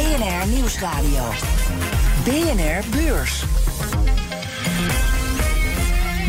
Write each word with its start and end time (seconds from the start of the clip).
BNR 0.00 0.46
Nieuwsradio. 0.46 1.30
BNR 2.24 2.82
Beurs. 2.90 3.44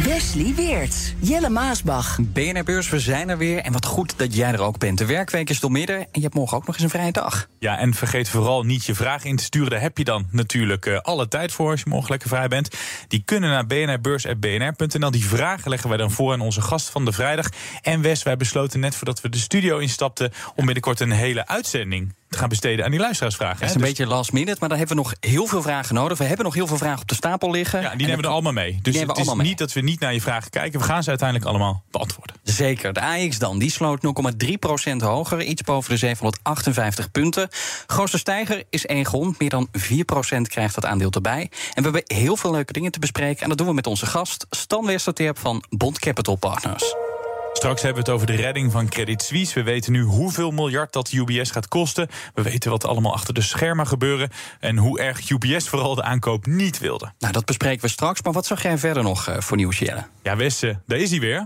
Wesley 0.03 0.53
Weert, 0.55 1.15
Jelle 1.19 1.49
Maasbach. 1.49 2.17
BNR 2.21 2.63
Beurs, 2.63 2.89
we 2.89 2.99
zijn 2.99 3.29
er 3.29 3.37
weer. 3.37 3.59
En 3.59 3.71
wat 3.71 3.85
goed 3.85 4.17
dat 4.17 4.35
jij 4.35 4.51
er 4.51 4.61
ook 4.61 4.77
bent. 4.77 4.97
De 4.97 5.05
werkweek 5.05 5.49
is 5.49 5.59
door 5.59 5.71
midden 5.71 5.97
en 5.97 6.07
je 6.11 6.21
hebt 6.21 6.33
morgen 6.33 6.57
ook 6.57 6.65
nog 6.65 6.75
eens 6.75 6.83
een 6.83 6.89
vrije 6.89 7.11
dag. 7.11 7.47
Ja, 7.59 7.77
en 7.77 7.93
vergeet 7.93 8.29
vooral 8.29 8.63
niet 8.63 8.85
je 8.85 8.95
vragen 8.95 9.29
in 9.29 9.35
te 9.35 9.43
sturen. 9.43 9.69
Daar 9.69 9.81
heb 9.81 9.97
je 9.97 10.03
dan 10.03 10.27
natuurlijk 10.31 10.85
uh, 10.85 10.99
alle 10.99 11.27
tijd 11.27 11.51
voor 11.51 11.71
als 11.71 11.79
je 11.79 11.89
morgen 11.89 12.09
lekker 12.09 12.29
vrij 12.29 12.47
bent. 12.47 12.75
Die 13.07 13.21
kunnen 13.25 13.49
naar 13.49 13.67
bnrbeurs.bnr.nl. 13.67 15.11
Die 15.11 15.25
vragen 15.25 15.69
leggen 15.69 15.89
wij 15.89 15.97
dan 15.97 16.11
voor 16.11 16.33
aan 16.33 16.41
onze 16.41 16.61
gast 16.61 16.89
van 16.89 17.05
de 17.05 17.11
vrijdag. 17.11 17.49
En 17.81 18.01
Wes, 18.01 18.23
wij 18.23 18.37
besloten 18.37 18.79
net 18.79 18.95
voordat 18.95 19.21
we 19.21 19.29
de 19.29 19.37
studio 19.37 19.77
instapten... 19.77 20.31
om 20.55 20.65
binnenkort 20.65 20.99
een 20.99 21.11
hele 21.11 21.47
uitzending 21.47 22.13
te 22.31 22.37
gaan 22.37 22.49
besteden 22.49 22.85
aan 22.85 22.91
die 22.91 22.99
luisteraarsvragen. 22.99 23.59
Dat 23.59 23.69
is 23.69 23.75
een 23.75 23.81
dus... 23.81 23.89
beetje 23.89 24.07
last 24.07 24.31
minute, 24.31 24.57
maar 24.59 24.69
dan 24.69 24.77
hebben 24.77 24.95
we 24.95 25.01
nog 25.01 25.13
heel 25.19 25.45
veel 25.45 25.61
vragen 25.61 25.95
nodig. 25.95 26.17
We 26.17 26.23
hebben 26.23 26.45
nog 26.45 26.53
heel 26.53 26.67
veel 26.67 26.77
vragen 26.77 27.01
op 27.01 27.07
de 27.07 27.15
stapel 27.15 27.51
liggen. 27.51 27.81
Ja, 27.81 27.89
die 27.89 28.05
nemen 28.05 28.17
we 28.17 28.23
er 28.27 28.33
allemaal 28.33 28.51
mee. 28.51 28.79
Dus 28.81 28.99
het 28.99 29.17
is 29.17 29.33
niet 29.33 29.57
dat 29.57 29.73
we 29.73 29.81
niet 29.81 29.99
naar 29.99 30.13
je 30.13 30.21
vragen 30.21 30.49
kijken. 30.49 30.79
We 30.79 30.85
gaan 30.85 31.03
ze 31.03 31.09
uiteindelijk 31.09 31.49
allemaal 31.49 31.83
beantwoorden. 31.91 32.35
Zeker. 32.43 32.93
De 32.93 33.01
AX 33.01 33.37
dan, 33.37 33.59
die 33.59 33.71
sloot 33.71 34.01
0,3% 34.05 34.95
hoger. 34.97 35.41
Iets 35.41 35.61
boven 35.61 35.89
de 35.89 35.97
758 35.97 37.11
punten. 37.11 37.49
Grootste 37.87 38.17
stijger 38.17 38.63
is 38.69 38.85
Egon. 38.85 39.35
Meer 39.37 39.49
dan 39.49 39.67
4% 39.79 40.41
krijgt 40.41 40.75
dat 40.75 40.85
aandeel 40.85 41.11
erbij. 41.11 41.41
En 41.73 41.83
we 41.83 41.89
hebben 41.97 42.03
heel 42.05 42.37
veel 42.37 42.51
leuke 42.51 42.73
dingen 42.73 42.91
te 42.91 42.99
bespreken. 42.99 43.43
En 43.43 43.49
dat 43.49 43.57
doen 43.57 43.67
we 43.67 43.73
met 43.73 43.87
onze 43.87 44.05
gast, 44.05 44.45
Stan 44.49 44.85
Westerterp 44.85 45.39
van 45.39 45.63
Bond 45.69 45.99
Capital 45.99 46.35
Partners. 46.35 47.10
Straks 47.53 47.81
hebben 47.81 48.03
we 48.03 48.11
het 48.11 48.19
over 48.19 48.35
de 48.35 48.41
redding 48.41 48.71
van 48.71 48.89
Credit 48.89 49.21
Suisse. 49.21 49.53
We 49.53 49.63
weten 49.63 49.91
nu 49.91 50.01
hoeveel 50.01 50.51
miljard 50.51 50.93
dat 50.93 51.11
UBS 51.11 51.51
gaat 51.51 51.67
kosten. 51.67 52.07
We 52.33 52.41
weten 52.41 52.71
wat 52.71 52.85
allemaal 52.85 53.13
achter 53.13 53.33
de 53.33 53.41
schermen 53.41 53.87
gebeuren. 53.87 54.29
En 54.59 54.77
hoe 54.77 54.99
erg 54.99 55.29
UBS 55.29 55.69
vooral 55.69 55.95
de 55.95 56.03
aankoop 56.03 56.45
niet 56.45 56.79
wilde. 56.79 57.11
Nou, 57.19 57.33
dat 57.33 57.45
bespreken 57.45 57.81
we 57.81 57.87
straks. 57.87 58.21
Maar 58.21 58.33
wat 58.33 58.45
zag 58.45 58.63
jij 58.63 58.77
verder 58.77 59.03
nog 59.03 59.29
uh, 59.29 59.35
voor 59.39 59.57
nieuws, 59.57 59.79
Jelle? 59.79 60.03
Ja, 60.23 60.35
Westen, 60.35 60.83
daar 60.85 60.97
is 60.97 61.09
hij 61.09 61.19
weer. 61.19 61.45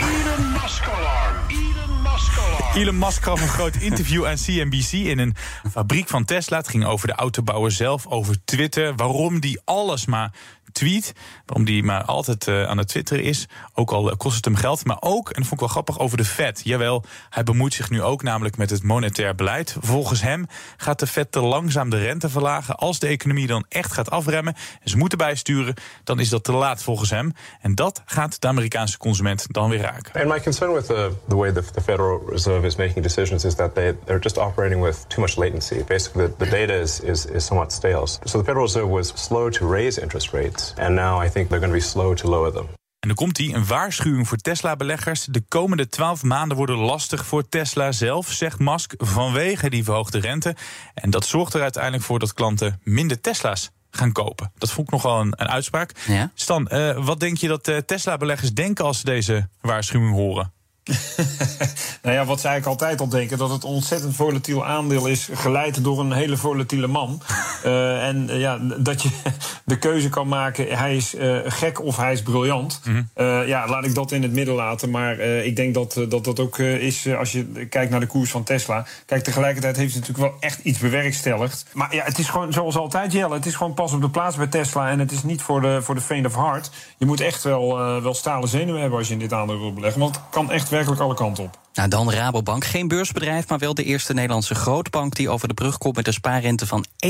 Elon 0.00 0.52
Musk 0.52 0.88
alarm. 0.88 1.36
Elon 1.48 2.02
Musk 2.02 2.38
alarm. 2.38 2.76
Elon 2.76 2.98
Musk 2.98 3.22
gaf 3.22 3.40
een 3.40 3.48
groot 3.48 3.76
interview 3.76 4.26
aan 4.26 4.36
CNBC 4.36 4.92
in 4.92 5.18
een 5.18 5.34
fabriek 5.70 6.08
van 6.08 6.24
Tesla. 6.24 6.56
Het 6.56 6.68
ging 6.68 6.84
over 6.84 7.06
de 7.06 7.14
autobouwer 7.14 7.72
zelf, 7.72 8.06
over 8.06 8.36
Twitter. 8.44 8.94
Waarom 8.94 9.40
die 9.40 9.60
alles 9.64 10.06
maar 10.06 10.32
tweet. 10.72 11.12
Waarom 11.46 11.66
die 11.66 11.82
maar 11.82 12.04
altijd 12.04 12.46
uh, 12.46 12.64
aan 12.64 12.78
het 12.78 12.88
twitteren 12.88 13.24
is. 13.24 13.48
Ook 13.74 13.90
al 13.90 14.16
kost 14.16 14.36
het 14.36 14.44
hem 14.44 14.54
geld. 14.56 14.84
Maar 14.84 14.96
ook, 15.00 15.28
en 15.28 15.34
dat 15.34 15.48
vond 15.48 15.52
ik 15.52 15.58
wel 15.60 15.68
grappig, 15.68 15.98
over 15.98 16.16
de 16.16 16.24
Fed. 16.24 16.60
Jawel, 16.64 17.04
hij 17.30 17.42
bemoeit 17.42 17.74
zich 17.74 17.90
nu 17.90 18.02
ook 18.02 18.22
namelijk 18.22 18.56
met 18.56 18.70
het 18.70 18.82
monetair 18.82 19.34
beleid. 19.34 19.76
Volgens 19.80 20.22
hem 20.22 20.46
gaat 20.76 20.98
de 20.98 21.06
Fed 21.06 21.32
te 21.32 21.40
langzaam 21.40 21.90
de 21.90 21.98
rente 21.98 22.28
verlagen. 22.28 22.76
Als 22.76 22.98
de 22.98 23.06
economie 23.06 23.46
dan 23.46 23.64
echt 23.68 23.92
gaat 23.92 24.10
afremmen 24.10 24.54
en 24.54 24.90
ze 24.90 24.96
moeten 24.96 25.18
bijsturen, 25.18 25.74
dan 26.04 26.20
is 26.20 26.28
dat 26.28 26.44
te 26.44 26.52
laat 26.52 26.82
volgens 26.82 27.10
hem. 27.10 27.32
En 27.60 27.74
dat 27.74 28.02
gaat 28.04 28.40
de 28.40 28.48
Amerikaanse 28.48 28.98
consument 28.98 29.46
dan 29.48 29.70
weer 29.70 29.80
raken. 29.80 30.20
And 30.20 30.28
my 30.28 30.40
concern 30.40 30.72
with 30.72 30.86
the, 30.86 31.10
the 31.28 31.36
way 31.36 31.52
the, 31.52 31.62
the 31.72 31.80
Federal 31.80 32.22
Reserve 32.28 32.66
is 32.66 32.76
making 32.76 33.02
decisions 33.02 33.44
is 33.44 33.54
that 33.54 33.74
they, 33.74 33.96
they're 34.04 34.22
just 34.22 34.38
operating 34.38 34.82
with 34.82 35.04
too 35.08 35.20
much 35.20 35.36
latency. 35.36 35.84
Basically, 35.86 36.26
the, 36.26 36.44
the 36.44 36.50
data 36.50 36.80
is, 36.80 37.00
is, 37.00 37.26
is 37.26 37.44
somewhat 37.44 37.72
stale. 37.72 38.06
So 38.06 38.38
the 38.38 38.44
Federal 38.44 38.64
Reserve 38.64 38.88
was 38.88 39.12
slow 39.14 39.50
to 39.50 39.72
raise 39.72 40.02
interest 40.02 40.32
rates. 40.32 40.59
And 40.76 40.94
now 40.94 41.24
I 41.24 41.30
think 41.30 41.48
they're 41.48 41.66
going 41.66 41.72
to 41.72 41.78
be 41.78 41.80
slow 41.80 42.16
to 42.16 42.28
lower 42.28 42.52
them. 42.52 42.66
En 43.00 43.08
dan 43.08 43.16
komt 43.16 43.38
hij, 43.38 43.54
een 43.54 43.66
waarschuwing 43.66 44.28
voor 44.28 44.36
Tesla-beleggers. 44.36 45.24
De 45.24 45.42
komende 45.48 45.88
twaalf 45.88 46.22
maanden 46.22 46.56
worden 46.56 46.76
lastig 46.76 47.26
voor 47.26 47.48
Tesla 47.48 47.92
zelf, 47.92 48.28
zegt 48.28 48.58
Musk, 48.58 48.94
vanwege 48.96 49.70
die 49.70 49.84
verhoogde 49.84 50.18
rente. 50.18 50.56
En 50.94 51.10
dat 51.10 51.26
zorgt 51.26 51.54
er 51.54 51.62
uiteindelijk 51.62 52.04
voor 52.04 52.18
dat 52.18 52.34
klanten 52.34 52.80
minder 52.82 53.20
Tesla's 53.20 53.70
gaan 53.90 54.12
kopen. 54.12 54.52
Dat 54.58 54.70
vond 54.70 54.86
ik 54.86 54.92
nogal 54.92 55.20
een, 55.20 55.32
een 55.36 55.48
uitspraak. 55.48 55.92
Ja? 56.06 56.30
Stan, 56.34 56.68
uh, 56.72 57.04
wat 57.04 57.20
denk 57.20 57.36
je 57.36 57.48
dat 57.48 57.68
uh, 57.68 57.76
Tesla-beleggers 57.76 58.52
denken 58.52 58.84
als 58.84 58.98
ze 58.98 59.04
deze 59.04 59.48
waarschuwing 59.60 60.12
horen? 60.12 60.52
nou 62.02 62.16
ja, 62.16 62.24
wat 62.24 62.40
zij 62.40 62.50
eigenlijk 62.50 62.66
altijd 62.66 63.00
al 63.00 63.08
denken: 63.08 63.38
dat 63.38 63.50
het 63.50 63.62
een 63.62 63.68
ontzettend 63.68 64.16
volatiel 64.16 64.66
aandeel 64.66 65.06
is, 65.06 65.28
geleid 65.32 65.84
door 65.84 66.00
een 66.00 66.12
hele 66.12 66.36
volatiele 66.36 66.86
man. 66.86 67.22
Uh, 67.64 68.06
en 68.08 68.26
uh, 68.30 68.40
ja, 68.40 68.58
dat 68.78 69.02
je 69.02 69.08
de 69.64 69.78
keuze 69.78 70.08
kan 70.08 70.28
maken: 70.28 70.78
hij 70.78 70.96
is 70.96 71.14
uh, 71.14 71.38
gek 71.44 71.80
of 71.80 71.96
hij 71.96 72.12
is 72.12 72.22
briljant. 72.22 72.80
Mm 72.84 73.08
-hmm. 73.14 73.46
ja, 73.46 73.68
laat 73.68 73.84
ik 73.84 73.94
dat 73.94 74.12
in 74.12 74.22
het 74.22 74.32
midden 74.32 74.54
laten. 74.54 74.90
Maar 74.90 75.18
ik 75.20 75.56
denk 75.56 75.74
dat, 75.74 76.00
dat 76.08 76.24
dat 76.24 76.40
ook 76.40 76.58
is 76.58 77.08
als 77.14 77.32
je 77.32 77.66
kijkt 77.68 77.90
naar 77.90 78.00
de 78.00 78.06
koers 78.06 78.30
van 78.30 78.42
Tesla. 78.42 78.86
Kijk, 79.06 79.22
tegelijkertijd 79.22 79.76
heeft 79.76 79.94
het 79.94 80.08
natuurlijk 80.08 80.32
wel 80.32 80.40
echt 80.40 80.58
iets 80.62 80.78
bewerkstelligd. 80.78 81.66
Maar 81.72 81.94
ja, 81.94 82.04
het 82.04 82.18
is 82.18 82.28
gewoon 82.28 82.52
zoals 82.52 82.76
altijd, 82.76 83.12
Jelle. 83.12 83.34
Het 83.34 83.46
is 83.46 83.54
gewoon 83.54 83.74
pas 83.74 83.92
op 83.92 84.00
de 84.00 84.10
plaats 84.10 84.36
bij 84.36 84.46
Tesla. 84.46 84.88
En 84.90 84.98
het 84.98 85.12
is 85.12 85.22
niet 85.22 85.42
voor 85.42 85.60
de, 85.60 85.82
voor 85.82 85.94
de 85.94 86.00
faint 86.00 86.26
of 86.26 86.34
heart. 86.34 86.70
Je 86.98 87.06
moet 87.06 87.20
echt 87.20 87.42
wel, 87.42 87.76
wel 88.02 88.14
stalen 88.14 88.48
zenuwen 88.48 88.80
hebben 88.80 88.98
als 88.98 89.06
je 89.08 89.12
in 89.12 89.20
dit 89.20 89.32
aandeel 89.32 89.58
wil 89.58 89.72
beleggen. 89.72 90.00
Want 90.00 90.14
het 90.14 90.24
kan 90.30 90.50
echt 90.50 90.68
werkelijk 90.86 91.00
alle 91.02 91.14
kanten 91.14 91.44
op. 91.44 91.59
Nou, 91.74 91.88
dan 91.88 92.12
Rabobank. 92.12 92.64
Geen 92.64 92.88
beursbedrijf, 92.88 93.48
maar 93.48 93.58
wel 93.58 93.74
de 93.74 93.84
eerste 93.84 94.14
Nederlandse 94.14 94.54
grootbank 94.54 95.14
die 95.14 95.28
over 95.28 95.48
de 95.48 95.54
brug 95.54 95.78
komt 95.78 95.96
met 95.96 96.06
een 96.06 96.12
spaarrente 96.12 96.66
van 96.66 96.84
1%. 97.06 97.08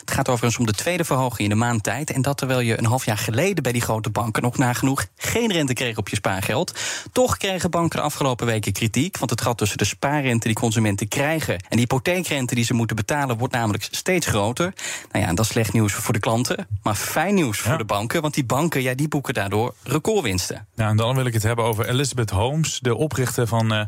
Het 0.00 0.10
gaat 0.10 0.28
overigens 0.28 0.58
om 0.58 0.66
de 0.66 0.72
tweede 0.72 1.04
verhoging 1.04 1.38
in 1.38 1.48
de 1.48 1.54
maand 1.54 1.82
tijd. 1.82 2.10
En 2.10 2.22
dat 2.22 2.36
terwijl 2.36 2.60
je 2.60 2.78
een 2.78 2.84
half 2.84 3.04
jaar 3.04 3.18
geleden 3.18 3.62
bij 3.62 3.72
die 3.72 3.80
grote 3.80 4.10
banken 4.10 4.42
nog 4.42 4.56
nagenoeg 4.56 5.06
geen 5.16 5.52
rente 5.52 5.72
kreeg 5.72 5.96
op 5.96 6.08
je 6.08 6.16
spaargeld. 6.16 6.72
Toch 7.12 7.36
kregen 7.36 7.70
banken 7.70 7.98
de 7.98 8.04
afgelopen 8.04 8.46
weken 8.46 8.72
kritiek. 8.72 9.18
Want 9.18 9.30
het 9.30 9.40
gat 9.40 9.58
tussen 9.58 9.78
de 9.78 9.84
spaarrente 9.84 10.46
die 10.46 10.56
consumenten 10.56 11.08
krijgen 11.08 11.54
en 11.54 11.60
de 11.68 11.78
hypotheekrente 11.78 12.54
die 12.54 12.64
ze 12.64 12.74
moeten 12.74 12.96
betalen, 12.96 13.38
wordt 13.38 13.54
namelijk 13.54 13.88
steeds 13.90 14.26
groter. 14.26 14.72
Nou 15.12 15.24
ja, 15.24 15.32
dat 15.32 15.44
is 15.44 15.50
slecht 15.50 15.72
nieuws 15.72 15.92
voor 15.92 16.12
de 16.12 16.20
klanten. 16.20 16.66
Maar 16.82 16.94
fijn 16.94 17.34
nieuws 17.34 17.58
voor 17.58 17.78
de 17.78 17.84
banken. 17.84 18.22
Want 18.22 18.34
die 18.34 18.44
banken 18.44 18.82
ja, 18.82 18.94
die 18.94 19.08
boeken 19.08 19.34
daardoor 19.34 19.74
recordwinsten. 19.82 20.66
Nou, 20.74 20.90
en 20.90 20.96
dan 20.96 21.14
wil 21.14 21.26
ik 21.26 21.32
het 21.32 21.42
hebben 21.42 21.64
over 21.64 21.88
Elizabeth 21.88 22.30
Holmes, 22.30 22.78
de 22.80 22.94
oprichter 22.94 23.41
van 23.46 23.72
uh. 23.72 23.84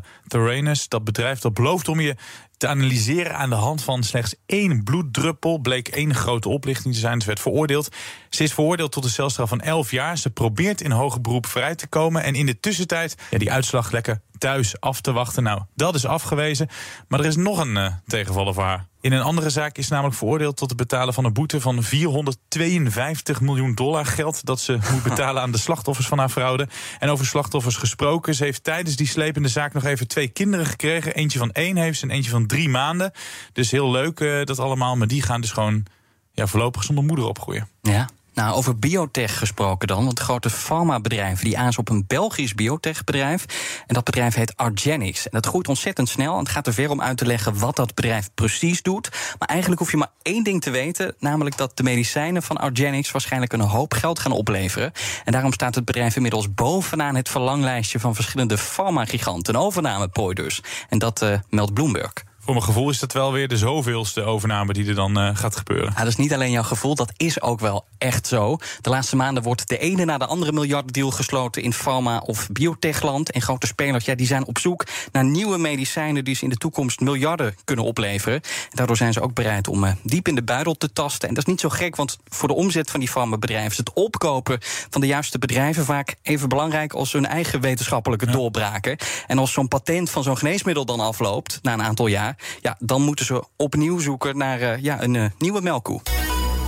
Dat 0.87 1.03
bedrijf 1.03 1.39
dat 1.39 1.53
belooft 1.53 1.87
om 1.87 1.99
je 1.99 2.15
te 2.57 2.67
analyseren 2.67 3.35
aan 3.35 3.49
de 3.49 3.55
hand 3.55 3.83
van 3.83 4.03
slechts 4.03 4.35
één 4.45 4.83
bloeddruppel. 4.83 5.57
Bleek 5.57 5.87
één 5.87 6.15
grote 6.15 6.49
oplichting 6.49 6.93
te 6.93 6.99
zijn. 6.99 7.21
Ze 7.21 7.27
werd 7.27 7.39
veroordeeld. 7.39 7.95
Ze 8.29 8.43
is 8.43 8.53
veroordeeld 8.53 8.91
tot 8.91 9.03
een 9.03 9.09
celstraf 9.09 9.49
van 9.49 9.61
11 9.61 9.91
jaar. 9.91 10.17
Ze 10.17 10.29
probeert 10.29 10.81
in 10.81 10.91
hoger 10.91 11.21
beroep 11.21 11.45
vrij 11.45 11.75
te 11.75 11.87
komen. 11.87 12.23
En 12.23 12.35
in 12.35 12.45
de 12.45 12.59
tussentijd 12.59 13.15
ja, 13.29 13.37
die 13.37 13.51
uitslag 13.51 13.91
lekker 13.91 14.21
thuis 14.45 14.79
af 14.79 15.01
te 15.01 15.11
wachten. 15.11 15.43
Nou, 15.43 15.61
dat 15.75 15.95
is 15.95 16.05
afgewezen. 16.05 16.67
Maar 17.07 17.19
er 17.19 17.25
is 17.25 17.35
nog 17.35 17.59
een 17.59 17.75
uh, 17.75 17.93
tegenvaller 18.07 18.53
voor 18.53 18.63
haar. 18.63 18.87
In 19.01 19.11
een 19.11 19.21
andere 19.21 19.49
zaak 19.49 19.77
is 19.77 19.87
namelijk 19.87 20.15
veroordeeld 20.15 20.57
tot 20.57 20.69
het 20.69 20.77
betalen 20.77 21.13
van 21.13 21.25
een 21.25 21.33
boete 21.33 21.61
van 21.61 21.83
452 21.83 23.41
miljoen 23.41 23.75
dollar 23.75 24.05
geld 24.05 24.45
dat 24.45 24.59
ze 24.59 24.77
moet 24.91 25.03
betalen 25.13 25.41
aan 25.41 25.51
de 25.51 25.57
slachtoffers 25.57 26.07
van 26.07 26.17
haar 26.19 26.29
fraude. 26.29 26.67
En 26.99 27.09
over 27.09 27.25
slachtoffers 27.25 27.75
gesproken, 27.75 28.35
ze 28.35 28.43
heeft 28.43 28.63
tijdens 28.63 28.95
die 28.95 29.07
slepende 29.07 29.47
zaak 29.47 29.73
nog 29.73 29.83
even 29.83 30.07
twee 30.07 30.27
kinderen 30.27 30.65
gekregen. 30.65 31.15
Eentje 31.15 31.39
van 31.39 31.51
één 31.51 31.77
heeft 31.77 31.99
ze 31.99 32.05
en 32.05 32.11
eentje 32.11 32.31
van 32.31 32.45
drie 32.45 32.69
maanden. 32.69 33.11
Dus 33.53 33.71
heel 33.71 33.91
leuk 33.91 34.19
uh, 34.19 34.43
dat 34.43 34.59
allemaal, 34.59 34.95
maar 34.95 35.07
die 35.07 35.21
gaan 35.21 35.41
dus 35.41 35.51
gewoon 35.51 35.85
ja, 36.31 36.47
voorlopig 36.47 36.83
zonder 36.83 37.03
moeder 37.03 37.25
opgroeien. 37.25 37.67
Ja. 37.81 38.09
Nou, 38.35 38.55
over 38.55 38.79
biotech 38.79 39.37
gesproken 39.37 39.87
dan. 39.87 40.05
Want 40.05 40.19
grote 40.19 40.49
farmabedrijven 40.49 41.45
die 41.45 41.57
aanzen 41.57 41.79
op 41.79 41.89
een 41.89 42.03
Belgisch 42.07 42.55
biotechbedrijf. 42.55 43.45
En 43.87 43.93
dat 43.93 44.03
bedrijf 44.03 44.35
heet 44.35 44.57
Argenix. 44.57 45.23
En 45.23 45.29
dat 45.31 45.45
groeit 45.45 45.67
ontzettend 45.67 46.09
snel. 46.09 46.33
En 46.33 46.39
het 46.39 46.49
gaat 46.49 46.67
er 46.67 46.73
ver 46.73 46.89
om 46.89 47.01
uit 47.01 47.17
te 47.17 47.25
leggen 47.25 47.59
wat 47.59 47.75
dat 47.75 47.93
bedrijf 47.93 48.29
precies 48.33 48.81
doet. 48.81 49.09
Maar 49.39 49.47
eigenlijk 49.47 49.81
hoef 49.81 49.91
je 49.91 49.97
maar 49.97 50.11
één 50.21 50.43
ding 50.43 50.61
te 50.61 50.69
weten. 50.69 51.15
Namelijk 51.19 51.57
dat 51.57 51.77
de 51.77 51.83
medicijnen 51.83 52.43
van 52.43 52.57
Argenix 52.57 53.11
waarschijnlijk 53.11 53.53
een 53.53 53.59
hoop 53.59 53.93
geld 53.93 54.19
gaan 54.19 54.31
opleveren. 54.31 54.91
En 55.23 55.31
daarom 55.31 55.53
staat 55.53 55.75
het 55.75 55.85
bedrijf 55.85 56.15
inmiddels 56.15 56.53
bovenaan 56.53 57.15
het 57.15 57.29
verlanglijstje 57.29 57.99
van 57.99 58.15
verschillende 58.15 58.57
farmagiganten. 58.57 59.55
Een 59.55 59.61
overnameprooi 59.61 60.33
dus. 60.33 60.63
En 60.89 60.99
dat 60.99 61.21
uh, 61.21 61.39
meldt 61.49 61.73
Bloomberg. 61.73 62.13
Voor 62.45 62.53
mijn 62.53 62.65
gevoel 62.65 62.89
is 62.89 62.99
dat 62.99 63.13
wel 63.13 63.31
weer 63.31 63.47
de 63.47 63.57
zoveelste 63.57 64.23
overname 64.23 64.73
die 64.73 64.87
er 64.87 64.95
dan 64.95 65.19
uh, 65.19 65.29
gaat 65.33 65.55
gebeuren. 65.55 65.91
Ja, 65.95 65.99
dat 65.99 66.07
is 66.07 66.15
niet 66.15 66.33
alleen 66.33 66.51
jouw 66.51 66.63
gevoel, 66.63 66.95
dat 66.95 67.11
is 67.17 67.41
ook 67.41 67.59
wel 67.59 67.85
echt 67.97 68.27
zo. 68.27 68.57
De 68.81 68.89
laatste 68.89 69.15
maanden 69.15 69.43
wordt 69.43 69.67
de 69.67 69.77
ene 69.77 70.05
na 70.05 70.17
de 70.17 70.25
andere 70.25 70.51
miljardendeal 70.51 71.11
gesloten 71.11 71.61
in 71.61 71.73
pharma- 71.73 72.19
of 72.19 72.47
biotechland. 72.51 73.31
En 73.31 73.41
grote 73.41 73.67
spelers 73.67 74.05
ja, 74.05 74.15
die 74.15 74.27
zijn 74.27 74.45
op 74.45 74.57
zoek 74.57 74.85
naar 75.11 75.23
nieuwe 75.23 75.57
medicijnen 75.57 76.23
die 76.23 76.35
ze 76.35 76.43
in 76.43 76.49
de 76.49 76.57
toekomst 76.57 76.99
miljarden 76.99 77.55
kunnen 77.63 77.85
opleveren. 77.85 78.41
En 78.41 78.69
daardoor 78.71 78.97
zijn 78.97 79.13
ze 79.13 79.21
ook 79.21 79.33
bereid 79.33 79.67
om 79.67 79.83
uh, 79.83 79.91
diep 80.03 80.27
in 80.27 80.35
de 80.35 80.43
buidel 80.43 80.75
te 80.75 80.93
tasten. 80.93 81.27
En 81.27 81.33
dat 81.33 81.43
is 81.43 81.49
niet 81.49 81.61
zo 81.61 81.69
gek, 81.69 81.95
want 81.95 82.17
voor 82.27 82.47
de 82.47 82.53
omzet 82.53 82.91
van 82.91 82.99
die 82.99 83.09
farmabedrijven 83.09 83.71
is 83.71 83.77
het 83.77 83.93
opkopen 83.93 84.57
van 84.89 85.01
de 85.01 85.07
juiste 85.07 85.37
bedrijven 85.37 85.85
vaak 85.85 86.15
even 86.21 86.49
belangrijk 86.49 86.93
als 86.93 87.11
hun 87.11 87.25
eigen 87.25 87.61
wetenschappelijke 87.61 88.25
ja. 88.25 88.31
doorbraken. 88.31 88.97
En 89.27 89.37
als 89.37 89.51
zo'n 89.51 89.67
patent 89.67 90.09
van 90.09 90.23
zo'n 90.23 90.37
geneesmiddel 90.37 90.85
dan 90.85 90.99
afloopt 90.99 91.59
na 91.61 91.73
een 91.73 91.83
aantal 91.83 92.07
jaar, 92.07 92.34
ja, 92.61 92.75
dan 92.79 93.01
moeten 93.01 93.25
ze 93.25 93.43
opnieuw 93.55 93.99
zoeken 93.99 94.37
naar 94.37 94.61
uh, 94.61 94.77
ja, 94.77 95.03
een 95.03 95.13
uh, 95.13 95.25
nieuwe 95.37 95.61
melkkoe. 95.61 96.01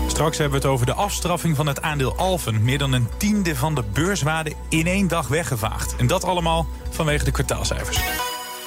Straks 0.08 0.38
hebben 0.38 0.60
we 0.60 0.66
het 0.66 0.74
over 0.74 0.86
de 0.86 0.94
afstraffing 0.94 1.56
van 1.56 1.68
het 1.68 1.81
aandeel 1.81 2.16
Alphen. 2.16 2.64
Meer 2.64 2.78
dan 2.78 2.94
een 2.94 3.08
tiende 3.18 3.56
van 3.56 3.75
de 3.75 3.84
beurswaarde 3.94 4.54
in 4.69 4.88
één 4.88 5.08
dag 5.08 5.28
weggevaagd. 5.28 5.96
En 5.96 6.08
dat 6.08 6.24
allemaal 6.24 6.68
vanwege 6.90 7.24
de 7.24 7.31
kwartaalcijfers. 7.31 8.00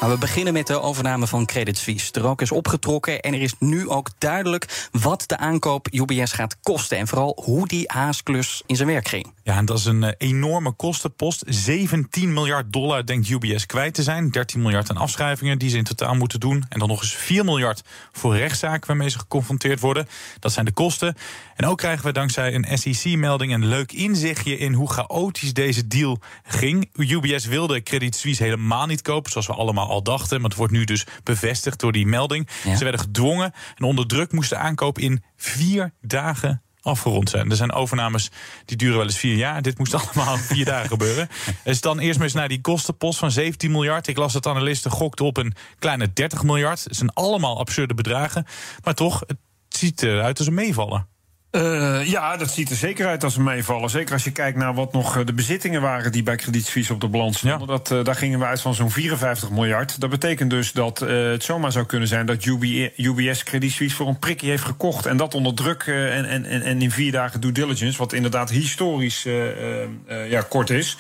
Maar 0.00 0.10
we 0.10 0.18
beginnen 0.18 0.52
met 0.52 0.66
de 0.66 0.80
overname 0.80 1.26
van 1.26 1.46
Credit 1.46 1.78
Suisse. 1.78 2.12
De 2.12 2.20
rook 2.20 2.40
is 2.40 2.52
opgetrokken 2.52 3.20
en 3.20 3.34
er 3.34 3.40
is 3.40 3.54
nu 3.58 3.88
ook 3.88 4.08
duidelijk 4.18 4.88
wat 4.92 5.24
de 5.26 5.36
aankoop 5.36 5.88
UBS 5.90 6.32
gaat 6.32 6.56
kosten. 6.62 6.98
En 6.98 7.06
vooral 7.06 7.38
hoe 7.44 7.66
die 7.66 7.84
haasklus 7.86 8.62
in 8.66 8.76
zijn 8.76 8.88
werk 8.88 9.08
ging. 9.08 9.32
Ja, 9.42 9.56
en 9.56 9.64
dat 9.64 9.78
is 9.78 9.84
een 9.84 10.14
enorme 10.18 10.72
kostenpost. 10.72 11.42
17 11.46 12.32
miljard 12.32 12.72
dollar 12.72 13.06
denkt 13.06 13.28
UBS 13.28 13.66
kwijt 13.66 13.94
te 13.94 14.02
zijn. 14.02 14.30
13 14.30 14.62
miljard 14.62 14.90
aan 14.90 14.96
afschrijvingen 14.96 15.58
die 15.58 15.70
ze 15.70 15.76
in 15.76 15.84
totaal 15.84 16.14
moeten 16.14 16.40
doen. 16.40 16.64
En 16.68 16.78
dan 16.78 16.88
nog 16.88 17.00
eens 17.00 17.14
4 17.14 17.44
miljard 17.44 17.82
voor 18.12 18.36
rechtszaken 18.36 18.86
waarmee 18.86 19.08
ze 19.08 19.18
geconfronteerd 19.18 19.80
worden. 19.80 20.08
Dat 20.38 20.52
zijn 20.52 20.64
de 20.64 20.72
kosten. 20.72 21.16
En 21.56 21.66
ook 21.66 21.78
krijgen 21.78 22.04
we 22.04 22.12
dankzij 22.12 22.54
een 22.54 22.78
SEC-melding 22.78 23.52
een 23.52 23.66
leuk 23.66 23.92
inzichtje 23.92 24.58
in 24.58 24.72
hoe 24.72 24.92
chaotisch 24.92 25.52
deze 25.52 25.86
deal 25.86 26.18
ging. 26.44 26.90
UBS 26.92 27.46
wilde 27.46 27.82
Credit 27.82 28.16
Suisse 28.16 28.42
helemaal 28.42 28.86
niet 28.86 29.02
kopen, 29.02 29.30
zoals 29.30 29.46
we 29.46 29.52
allemaal 29.52 29.88
al 29.90 30.02
dachten. 30.02 30.40
Maar 30.40 30.50
het 30.50 30.58
wordt 30.58 30.72
nu 30.72 30.84
dus 30.84 31.06
bevestigd 31.24 31.80
door 31.80 31.92
die 31.92 32.06
melding. 32.06 32.48
Ja. 32.64 32.76
Ze 32.76 32.82
werden 32.82 33.00
gedwongen 33.00 33.52
en 33.74 33.84
onder 33.84 34.06
druk 34.06 34.32
moest 34.32 34.50
de 34.50 34.56
aankoop 34.56 34.98
in 34.98 35.22
vier 35.36 35.92
dagen 36.00 36.62
afgerond 36.82 37.30
zijn. 37.30 37.50
Er 37.50 37.56
zijn 37.56 37.72
overnames 37.72 38.30
die 38.64 38.76
duren 38.76 38.96
wel 38.96 39.06
eens 39.06 39.18
vier 39.18 39.36
jaar. 39.36 39.62
Dit 39.62 39.78
moest 39.78 39.94
allemaal 40.14 40.34
in 40.34 40.40
vier 40.40 40.64
dagen 40.64 40.88
gebeuren. 40.88 41.28
Dus 41.64 41.80
dan 41.80 41.98
eerst 41.98 42.16
maar 42.18 42.26
eens 42.26 42.36
naar 42.36 42.48
die 42.48 42.60
kostenpost 42.60 43.18
van 43.18 43.30
17 43.30 43.70
miljard. 43.70 44.06
Ik 44.06 44.16
las 44.16 44.32
dat 44.32 44.46
analisten 44.46 44.90
gokten 44.90 45.24
op 45.24 45.36
een 45.36 45.54
kleine 45.78 46.12
30 46.12 46.42
miljard. 46.42 46.84
Het 46.84 46.96
zijn 46.96 47.12
allemaal 47.12 47.58
absurde 47.58 47.94
bedragen. 47.94 48.46
Maar 48.84 48.94
toch, 48.94 49.20
het 49.26 49.38
ziet 49.68 50.02
eruit 50.02 50.38
als 50.38 50.46
een 50.46 50.54
meevallen. 50.54 51.08
Uh, 51.50 52.06
ja, 52.06 52.36
dat 52.36 52.50
ziet 52.50 52.70
er 52.70 52.76
zeker 52.76 53.06
uit 53.06 53.24
als 53.24 53.34
ze 53.34 53.40
meevallen. 53.40 53.90
Zeker 53.90 54.12
als 54.12 54.24
je 54.24 54.32
kijkt 54.32 54.56
naar 54.58 54.74
wat 54.74 54.92
nog 54.92 55.24
de 55.24 55.32
bezittingen 55.32 55.80
waren 55.80 56.12
die 56.12 56.22
bij 56.22 56.36
Credit 56.36 56.66
Suisse 56.66 56.92
op 56.92 57.00
de 57.00 57.08
balans 57.08 57.36
stonden. 57.36 57.60
Ja. 57.60 57.66
Dat, 57.66 57.90
uh, 57.90 58.04
daar 58.04 58.14
gingen 58.14 58.38
we 58.38 58.44
uit 58.44 58.60
van 58.60 58.74
zo'n 58.74 58.90
54 58.90 59.50
miljard. 59.50 60.00
Dat 60.00 60.10
betekent 60.10 60.50
dus 60.50 60.72
dat 60.72 61.02
uh, 61.02 61.30
het 61.30 61.44
zomaar 61.44 61.72
zou 61.72 61.86
kunnen 61.86 62.08
zijn 62.08 62.26
dat 62.26 62.44
UBS 62.96 63.42
Credit 63.42 63.70
Suisse 63.72 63.96
voor 63.96 64.08
een 64.08 64.18
prikje 64.18 64.48
heeft 64.48 64.64
gekocht. 64.64 65.06
En 65.06 65.16
dat 65.16 65.34
onder 65.34 65.54
druk 65.54 65.82
en, 65.86 66.24
en, 66.24 66.44
en 66.62 66.82
in 66.82 66.90
vier 66.90 67.12
dagen 67.12 67.40
due 67.40 67.52
diligence, 67.52 67.98
wat 67.98 68.12
inderdaad 68.12 68.50
historisch 68.50 69.26
ja, 70.28 70.40
kort 70.48 70.70
is. 70.70 70.96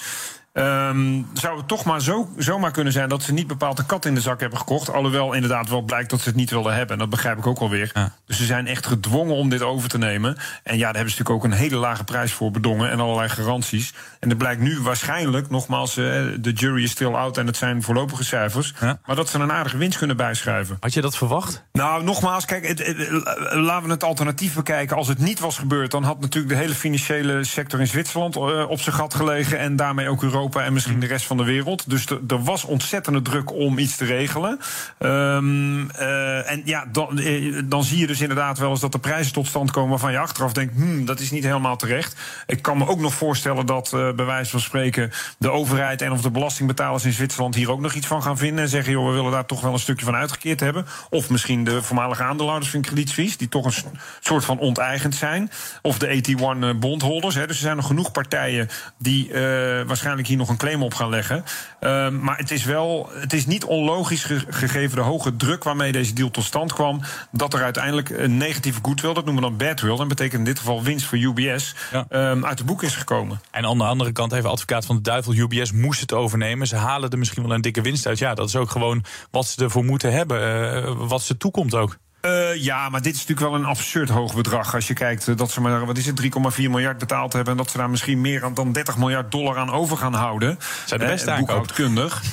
Um, 0.52 1.26
zou 1.32 1.56
het 1.56 1.68
toch 1.68 1.84
maar 1.84 2.00
zo, 2.00 2.28
zomaar 2.36 2.70
kunnen 2.70 2.92
zijn 2.92 3.08
dat 3.08 3.22
ze 3.22 3.32
niet 3.32 3.46
bepaald 3.46 3.78
een 3.78 3.86
kat 3.86 4.04
in 4.04 4.14
de 4.14 4.20
zak 4.20 4.40
hebben 4.40 4.58
gekocht. 4.58 4.92
Alhoewel 4.92 5.32
inderdaad 5.32 5.68
wel 5.68 5.82
blijkt 5.82 6.10
dat 6.10 6.20
ze 6.20 6.28
het 6.28 6.36
niet 6.36 6.50
wilden 6.50 6.74
hebben. 6.74 6.92
En 6.92 6.98
dat 6.98 7.10
begrijp 7.10 7.38
ik 7.38 7.46
ook 7.46 7.58
wel 7.58 7.70
weer. 7.70 7.90
Ja. 7.94 8.12
Dus 8.26 8.36
ze 8.36 8.44
zijn 8.44 8.66
echt 8.66 8.86
gedwongen 8.86 9.34
om 9.34 9.48
dit 9.48 9.62
over 9.62 9.88
te 9.88 9.98
nemen. 9.98 10.36
En 10.62 10.76
ja, 10.76 10.84
daar 10.84 10.94
hebben 10.94 11.12
ze 11.12 11.18
natuurlijk 11.18 11.30
ook 11.30 11.44
een 11.44 11.58
hele 11.58 11.76
lage 11.76 12.04
prijs 12.04 12.32
voor 12.32 12.50
bedongen. 12.50 12.90
En 12.90 13.00
allerlei 13.00 13.28
garanties. 13.28 13.94
En 14.20 14.30
er 14.30 14.36
blijkt 14.36 14.60
nu 14.60 14.80
waarschijnlijk, 14.80 15.50
nogmaals, 15.50 15.94
de 15.94 16.52
jury 16.54 16.82
is 16.82 16.90
still 16.90 17.14
out 17.14 17.38
en 17.38 17.46
het 17.46 17.56
zijn 17.56 17.82
voorlopige 17.82 18.24
cijfers. 18.24 18.74
Ja. 18.80 18.98
Maar 19.06 19.16
dat 19.16 19.28
ze 19.28 19.38
een 19.38 19.52
aardige 19.52 19.76
winst 19.76 19.98
kunnen 19.98 20.16
bijschrijven. 20.16 20.76
Had 20.80 20.94
je 20.94 21.00
dat 21.00 21.16
verwacht? 21.16 21.64
Nou, 21.72 22.04
nogmaals, 22.04 22.44
kijk, 22.44 22.66
het, 22.66 22.86
het, 22.86 23.10
laten 23.52 23.86
we 23.86 23.92
het 23.92 24.04
alternatief 24.04 24.54
bekijken. 24.54 24.96
Als 24.96 25.08
het 25.08 25.18
niet 25.18 25.40
was 25.40 25.58
gebeurd, 25.58 25.90
dan 25.90 26.02
had 26.02 26.20
natuurlijk 26.20 26.52
de 26.52 26.60
hele 26.60 26.74
financiële 26.74 27.44
sector 27.44 27.80
in 27.80 27.86
Zwitserland 27.86 28.36
uh, 28.36 28.70
op 28.70 28.80
zijn 28.80 28.94
gat 28.94 29.14
gelegen. 29.14 29.58
En 29.58 29.76
daarmee 29.76 30.08
ook 30.08 30.22
Europa 30.22 30.38
en 30.48 30.72
misschien 30.72 31.00
de 31.00 31.06
rest 31.06 31.26
van 31.26 31.36
de 31.36 31.44
wereld. 31.44 31.90
Dus 31.90 32.06
er 32.06 32.42
was 32.42 32.64
ontzettende 32.64 33.22
druk 33.22 33.52
om 33.52 33.78
iets 33.78 33.96
te 33.96 34.04
regelen. 34.04 34.60
Um, 34.98 35.90
uh, 35.90 36.50
en 36.50 36.62
ja, 36.64 36.84
dan, 36.92 37.20
dan 37.64 37.84
zie 37.84 37.98
je 37.98 38.06
dus 38.06 38.20
inderdaad 38.20 38.58
wel 38.58 38.70
eens 38.70 38.80
dat 38.80 38.92
de 38.92 38.98
prijzen 38.98 39.32
tot 39.32 39.46
stand 39.46 39.70
komen 39.70 39.90
waarvan 39.90 40.12
je 40.12 40.18
achteraf 40.18 40.52
denkt, 40.52 40.74
hmm, 40.74 41.04
dat 41.04 41.20
is 41.20 41.30
niet 41.30 41.44
helemaal 41.44 41.76
terecht. 41.76 42.16
Ik 42.46 42.62
kan 42.62 42.78
me 42.78 42.86
ook 42.86 43.00
nog 43.00 43.14
voorstellen 43.14 43.66
dat 43.66 43.92
uh, 43.94 44.12
bij 44.12 44.24
wijze 44.24 44.50
van 44.50 44.60
spreken 44.60 45.10
de 45.38 45.50
overheid 45.50 46.02
en 46.02 46.12
of 46.12 46.20
de 46.20 46.30
belastingbetalers 46.30 47.04
in 47.04 47.12
Zwitserland 47.12 47.54
hier 47.54 47.70
ook 47.70 47.80
nog 47.80 47.94
iets 47.94 48.06
van 48.06 48.22
gaan 48.22 48.38
vinden. 48.38 48.64
En 48.64 48.70
zeggen, 48.70 48.92
joh, 48.92 49.06
we 49.06 49.12
willen 49.12 49.30
daar 49.30 49.46
toch 49.46 49.60
wel 49.60 49.72
een 49.72 49.78
stukje 49.78 50.04
van 50.04 50.14
uitgekeerd 50.14 50.60
hebben. 50.60 50.86
Of 51.10 51.30
misschien 51.30 51.64
de 51.64 51.82
voormalige 51.82 52.22
aandeelhouders 52.22 52.70
van 52.70 52.80
Credit 52.80 53.08
Suisse, 53.08 53.38
die 53.38 53.48
toch 53.48 53.64
een 53.64 53.98
soort 54.20 54.44
van 54.44 54.58
onteigend 54.58 55.14
zijn. 55.14 55.50
Of 55.82 55.98
de 55.98 56.22
AT1 56.22 56.78
bondholders. 56.78 57.34
Hè. 57.34 57.46
Dus 57.46 57.56
er 57.56 57.62
zijn 57.62 57.76
nog 57.76 57.86
genoeg 57.86 58.12
partijen 58.12 58.68
die 58.98 59.28
uh, 59.28 59.34
waarschijnlijk 59.82 60.28
hier 60.30 60.38
nog 60.38 60.48
een 60.48 60.56
claim 60.56 60.82
op 60.82 60.94
gaan 60.94 61.08
leggen. 61.08 61.44
Uh, 61.80 62.08
maar 62.08 62.36
het 62.36 62.50
is 62.50 62.64
wel, 62.64 63.10
het 63.12 63.32
is 63.32 63.46
niet 63.46 63.64
onlogisch 63.64 64.24
ge 64.24 64.44
gegeven 64.48 64.96
de 64.96 65.02
hoge 65.02 65.36
druk 65.36 65.64
waarmee 65.64 65.92
deze 65.92 66.12
deal 66.12 66.30
tot 66.30 66.44
stand 66.44 66.72
kwam, 66.72 67.00
dat 67.30 67.54
er 67.54 67.62
uiteindelijk 67.62 68.08
een 68.10 68.36
negatieve 68.36 68.78
goodwill, 68.82 69.14
dat 69.14 69.24
noemen 69.24 69.42
we 69.42 69.48
dan 69.48 69.58
badwill, 69.58 69.98
en 69.98 70.08
betekent 70.08 70.38
in 70.38 70.44
dit 70.44 70.58
geval 70.58 70.82
winst 70.82 71.06
voor 71.06 71.18
UBS, 71.18 71.74
ja. 71.92 72.06
um, 72.30 72.46
uit 72.46 72.58
de 72.58 72.64
boek 72.64 72.82
is 72.82 72.96
gekomen. 72.96 73.40
En 73.50 73.64
aan 73.64 73.78
de 73.78 73.84
andere 73.84 74.12
kant 74.12 74.32
even 74.32 74.50
advocaat 74.50 74.86
van 74.86 74.96
de 74.96 75.02
duivel, 75.02 75.34
UBS 75.34 75.72
moest 75.72 76.00
het 76.00 76.12
overnemen. 76.12 76.66
Ze 76.66 76.76
halen 76.76 77.10
er 77.10 77.18
misschien 77.18 77.42
wel 77.42 77.54
een 77.54 77.60
dikke 77.60 77.80
winst 77.80 78.06
uit. 78.06 78.18
Ja, 78.18 78.34
dat 78.34 78.48
is 78.48 78.56
ook 78.56 78.70
gewoon 78.70 79.04
wat 79.30 79.46
ze 79.46 79.64
ervoor 79.64 79.84
moeten 79.84 80.12
hebben, 80.12 80.40
uh, 80.84 81.08
wat 81.08 81.22
ze 81.22 81.36
toekomt 81.36 81.74
ook. 81.74 81.96
Uh, 82.22 82.54
ja, 82.54 82.88
maar 82.88 83.02
dit 83.02 83.14
is 83.14 83.20
natuurlijk 83.20 83.50
wel 83.50 83.60
een 83.60 83.66
absurd 83.66 84.08
hoog 84.08 84.34
bedrag. 84.34 84.74
Als 84.74 84.86
je 84.86 84.94
kijkt 84.94 85.26
uh, 85.28 85.36
dat 85.36 85.50
ze 85.50 85.60
maar, 85.60 85.86
wat 85.86 85.96
is 85.96 86.06
het, 86.06 86.22
3,4 86.22 86.28
miljard 86.56 86.98
betaald 86.98 87.32
hebben. 87.32 87.52
En 87.52 87.58
dat 87.58 87.70
ze 87.70 87.76
daar 87.76 87.90
misschien 87.90 88.20
meer 88.20 88.50
dan 88.54 88.72
30 88.72 88.96
miljard 88.96 89.30
dollar 89.30 89.58
aan 89.58 89.70
over 89.70 89.96
gaan 89.96 90.14
houden. 90.14 90.58
Zijn 90.86 91.00
de 91.00 91.06
beste 91.06 91.30
uh, 91.30 91.38
boekhoudkundig. 91.38 92.22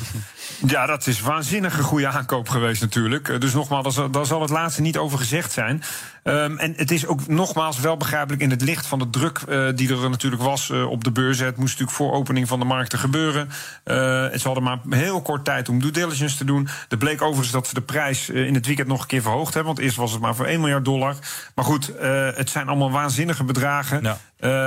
Ja, 0.66 0.86
dat 0.86 1.07
is 1.07 1.22
waanzinnig 1.22 1.78
een 1.78 1.84
goede 1.84 2.07
aankoop 2.07 2.50
geweest 2.50 2.81
natuurlijk. 2.81 3.42
Dus 3.42 3.54
nogmaals, 3.54 4.00
daar 4.12 4.25
zal 4.25 4.42
het 4.42 4.50
laatste 4.50 4.81
niet 4.81 4.98
over 4.98 5.18
gezegd 5.18 5.51
zijn. 5.51 5.84
Um, 6.27 6.57
en 6.57 6.74
het 6.75 6.91
is 6.91 7.07
ook 7.07 7.27
nogmaals 7.27 7.79
wel 7.79 7.97
begrijpelijk 7.97 8.41
in 8.41 8.50
het 8.50 8.62
licht 8.62 8.88
van 8.88 9.00
de 9.00 9.09
druk 9.09 9.41
uh, 9.50 9.68
die 9.75 9.89
er 9.89 10.09
natuurlijk 10.09 10.41
was 10.41 10.69
uh, 10.69 10.89
op 10.89 11.03
de 11.03 11.12
beurs. 11.12 11.39
Het 11.39 11.57
moest 11.57 11.71
natuurlijk 11.71 11.97
voor 11.97 12.13
opening 12.13 12.47
van 12.47 12.59
de 12.59 12.65
markten 12.65 13.00
gebeuren. 13.00 13.50
Ze 13.85 14.41
hadden 14.44 14.63
maar 14.63 14.79
heel 14.89 15.21
kort 15.21 15.45
tijd 15.45 15.69
om 15.69 15.79
due 15.79 15.91
diligence 15.91 16.38
te 16.38 16.45
doen. 16.45 16.68
Er 16.89 16.97
bleek 16.97 17.21
overigens 17.21 17.51
dat 17.51 17.68
ze 17.68 17.74
de 17.74 17.81
prijs 17.81 18.29
in 18.29 18.53
het 18.53 18.65
weekend 18.65 18.88
nog 18.88 19.01
een 19.01 19.07
keer 19.07 19.21
verhoogd 19.21 19.53
hebben. 19.53 19.74
Want 19.74 19.85
eerst 19.85 19.97
was 19.97 20.12
het 20.12 20.21
maar 20.21 20.35
voor 20.35 20.45
1 20.45 20.59
miljard 20.59 20.85
dollar. 20.85 21.15
Maar 21.56 21.65
goed, 21.65 21.91
het 22.35 22.49
zijn 22.49 22.68
allemaal 22.68 22.92
waanzinnige 22.92 23.44
bedragen. 23.44 24.04
Ja. 24.04 24.18